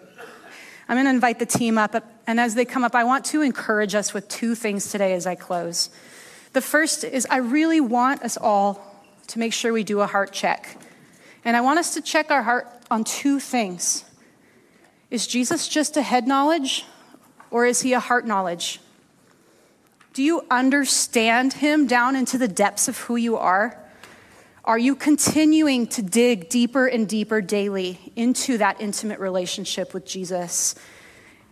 I'm 0.89 0.95
going 0.95 1.05
to 1.05 1.11
invite 1.11 1.39
the 1.39 1.45
team 1.45 1.77
up, 1.77 1.95
and 2.27 2.39
as 2.39 2.55
they 2.55 2.63
come 2.63 2.83
up, 2.83 2.95
I 2.95 3.03
want 3.03 3.25
to 3.25 3.41
encourage 3.41 3.93
us 3.95 4.13
with 4.13 4.27
two 4.29 4.55
things 4.55 4.89
today 4.91 5.13
as 5.13 5.27
I 5.27 5.35
close. 5.35 5.89
The 6.53 6.61
first 6.61 7.03
is 7.03 7.27
I 7.29 7.37
really 7.37 7.81
want 7.81 8.21
us 8.23 8.37
all 8.37 8.81
to 9.27 9.39
make 9.39 9.51
sure 9.51 9.73
we 9.73 9.83
do 9.83 9.99
a 9.99 10.07
heart 10.07 10.31
check. 10.31 10.77
And 11.43 11.57
I 11.57 11.61
want 11.61 11.79
us 11.79 11.93
to 11.95 12.01
check 12.01 12.31
our 12.31 12.41
heart 12.41 12.67
on 12.89 13.03
two 13.03 13.39
things. 13.39 14.05
Is 15.09 15.25
Jesus 15.25 15.67
just 15.67 15.95
a 15.95 16.01
head 16.01 16.27
knowledge 16.27 16.85
or 17.49 17.65
is 17.65 17.81
he 17.81 17.93
a 17.93 17.99
heart 17.99 18.27
knowledge? 18.27 18.79
Do 20.13 20.23
you 20.23 20.41
understand 20.51 21.53
him 21.53 21.87
down 21.87 22.15
into 22.15 22.37
the 22.37 22.47
depths 22.47 22.87
of 22.87 22.97
who 22.97 23.15
you 23.15 23.37
are? 23.37 23.77
Are 24.65 24.77
you 24.77 24.95
continuing 24.95 25.87
to 25.87 26.01
dig 26.01 26.49
deeper 26.49 26.87
and 26.87 27.07
deeper 27.07 27.39
daily 27.39 28.11
into 28.17 28.57
that 28.57 28.81
intimate 28.81 29.19
relationship 29.19 29.93
with 29.93 30.05
Jesus? 30.05 30.75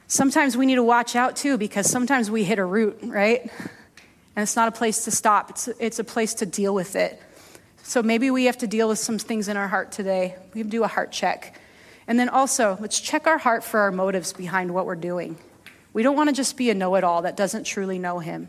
Sometimes 0.08 0.58
we 0.58 0.66
need 0.66 0.76
to 0.76 0.84
watch 0.84 1.16
out 1.16 1.38
too 1.38 1.58
because 1.58 1.90
sometimes 1.90 2.30
we 2.30 2.44
hit 2.44 2.60
a 2.60 2.66
root, 2.66 3.00
right? 3.04 3.42
And 4.36 4.44
it's 4.44 4.58
not 4.58 4.68
a 4.68 4.72
place 4.72 5.06
to 5.06 5.12
stop, 5.12 5.52
it's 5.52 5.70
it's 5.80 6.00
a 6.00 6.04
place 6.04 6.34
to 6.36 6.46
deal 6.46 6.74
with 6.74 6.98
it. 6.98 7.22
So 7.84 8.04
maybe 8.04 8.32
we 8.32 8.46
have 8.46 8.58
to 8.58 8.68
deal 8.68 8.90
with 8.90 9.00
some 9.00 9.18
things 9.18 9.48
in 9.48 9.56
our 9.56 9.68
heart 9.68 9.94
today. 9.94 10.36
We 10.54 10.64
do 10.64 10.84
a 10.84 10.88
heart 10.88 11.14
check. 11.14 11.58
And 12.08 12.20
then 12.20 12.30
also, 12.30 12.78
let's 12.80 13.00
check 13.00 13.26
our 13.28 13.38
heart 13.38 13.64
for 13.64 13.80
our 13.80 13.92
motives 13.92 14.32
behind 14.32 14.74
what 14.74 14.86
we're 14.86 14.96
doing. 14.96 15.38
We 15.94 16.04
don't 16.04 16.16
want 16.16 16.30
to 16.30 16.36
just 16.36 16.58
be 16.58 16.70
a 16.70 16.74
know 16.74 16.96
it 16.96 17.04
all 17.04 17.24
that 17.24 17.38
doesn't 17.38 17.64
truly 17.64 17.98
know 17.98 18.20
Him. 18.20 18.48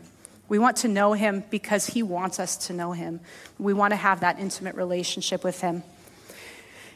We 0.49 0.59
want 0.59 0.77
to 0.77 0.87
know 0.87 1.13
Him 1.13 1.43
because 1.49 1.87
He 1.87 2.03
wants 2.03 2.39
us 2.39 2.57
to 2.67 2.73
know 2.73 2.91
Him. 2.91 3.19
We 3.57 3.73
want 3.73 3.91
to 3.91 3.95
have 3.95 4.19
that 4.19 4.39
intimate 4.39 4.75
relationship 4.75 5.43
with 5.43 5.61
Him. 5.61 5.83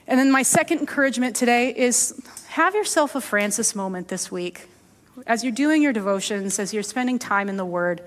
And 0.08 0.20
then, 0.20 0.32
my 0.32 0.44
second 0.44 0.80
encouragement 0.80 1.36
today 1.36 1.74
is 1.76 2.22
have 2.50 2.76
yourself 2.76 3.16
a 3.16 3.22
Francis 3.22 3.76
moment 3.76 4.10
this 4.10 4.32
week. 4.32 4.68
As 5.26 5.44
you're 5.44 5.54
doing 5.54 5.82
your 5.82 5.94
devotions, 5.94 6.60
as 6.60 6.74
you're 6.74 6.84
spending 6.84 7.18
time 7.18 7.50
in 7.50 7.58
the 7.58 7.66
Word, 7.66 8.02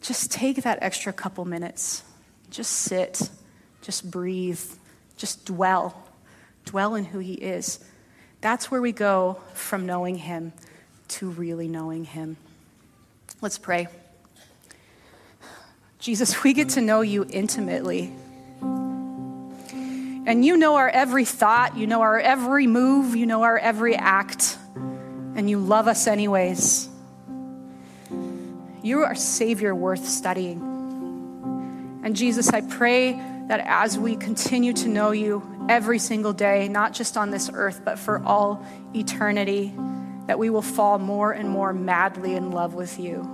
just 0.00 0.30
take 0.30 0.62
that 0.62 0.78
extra 0.80 1.12
couple 1.12 1.44
minutes. 1.44 2.02
Just 2.50 2.72
sit, 2.72 3.30
just 3.82 4.10
breathe, 4.10 4.60
just 5.16 5.44
dwell. 5.44 6.06
Dwell 6.64 6.94
in 6.94 7.04
who 7.04 7.18
He 7.18 7.34
is. 7.34 7.80
That's 8.40 8.70
where 8.70 8.80
we 8.80 8.92
go 8.92 9.40
from 9.54 9.86
knowing 9.86 10.16
Him 10.16 10.52
to 11.08 11.30
really 11.30 11.68
knowing 11.68 12.04
Him. 12.04 12.36
Let's 13.40 13.58
pray. 13.58 13.88
Jesus, 15.98 16.42
we 16.42 16.54
get 16.54 16.70
to 16.70 16.80
know 16.80 17.02
you 17.02 17.26
intimately. 17.28 18.12
And 20.26 20.44
you 20.44 20.56
know 20.56 20.76
our 20.76 20.88
every 20.88 21.24
thought, 21.24 21.76
you 21.76 21.86
know 21.86 22.00
our 22.02 22.18
every 22.18 22.66
move, 22.66 23.16
you 23.16 23.26
know 23.26 23.42
our 23.42 23.58
every 23.58 23.96
act. 23.96 24.56
and 25.36 25.48
you 25.48 25.58
love 25.58 25.88
us 25.88 26.06
anyways. 26.06 26.88
You 28.82 29.02
are 29.02 29.14
Savior 29.14 29.74
worth 29.74 30.06
studying. 30.06 30.60
And 32.02 32.16
Jesus, 32.16 32.50
I 32.50 32.62
pray 32.62 33.12
that 33.48 33.60
as 33.60 33.98
we 33.98 34.16
continue 34.16 34.72
to 34.74 34.88
know 34.88 35.10
you 35.12 35.40
every 35.68 35.98
single 35.98 36.32
day, 36.32 36.68
not 36.68 36.92
just 36.92 37.16
on 37.16 37.30
this 37.30 37.50
earth, 37.52 37.82
but 37.84 37.98
for 37.98 38.22
all 38.24 38.64
eternity, 38.94 39.74
that 40.26 40.38
we 40.38 40.50
will 40.50 40.62
fall 40.62 40.98
more 40.98 41.32
and 41.32 41.48
more 41.48 41.72
madly 41.72 42.34
in 42.34 42.50
love 42.50 42.74
with 42.74 42.98
you. 42.98 43.28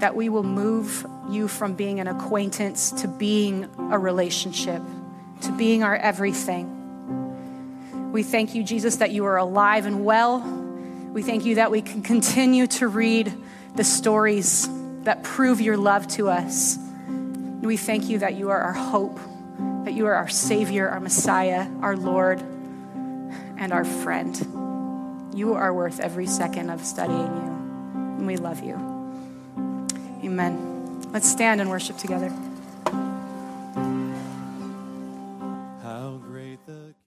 That 0.00 0.14
we 0.14 0.28
will 0.28 0.42
move 0.42 1.06
you 1.30 1.48
from 1.48 1.74
being 1.74 2.00
an 2.00 2.06
acquaintance 2.06 2.90
to 2.92 3.08
being 3.08 3.68
a 3.78 3.98
relationship, 3.98 4.82
to 5.42 5.52
being 5.52 5.82
our 5.82 5.96
everything. 5.96 6.72
We 8.12 8.22
thank 8.22 8.54
you, 8.54 8.62
Jesus, 8.62 8.96
that 8.96 9.10
you 9.10 9.24
are 9.24 9.36
alive 9.36 9.86
and 9.86 10.04
well. 10.04 10.40
We 11.12 11.22
thank 11.22 11.44
you 11.44 11.56
that 11.56 11.70
we 11.70 11.82
can 11.82 12.02
continue 12.02 12.66
to 12.68 12.88
read 12.88 13.32
the 13.74 13.84
stories 13.84 14.68
that 15.04 15.22
prove 15.22 15.60
your 15.60 15.76
love 15.76 16.06
to 16.08 16.28
us. 16.28 16.78
We 17.62 17.76
thank 17.76 18.08
you 18.08 18.18
that 18.18 18.34
you 18.34 18.50
are 18.50 18.60
our 18.60 18.72
hope, 18.72 19.18
that 19.86 19.94
you 19.94 20.04
are 20.08 20.14
our 20.14 20.28
Savior, 20.28 20.88
our 20.88 20.98
Messiah, 20.98 21.68
our 21.80 21.96
Lord, 21.96 22.40
and 22.40 23.72
our 23.72 23.84
friend. 23.84 24.36
You 25.32 25.54
are 25.54 25.72
worth 25.72 26.00
every 26.00 26.26
second 26.26 26.70
of 26.70 26.84
studying 26.84 27.20
you, 27.20 28.16
and 28.18 28.26
we 28.26 28.36
love 28.36 28.64
you. 28.64 28.74
Amen. 30.24 31.02
Let's 31.12 31.30
stand 31.30 31.60
and 31.60 31.70
worship 31.70 31.98
together. 31.98 32.32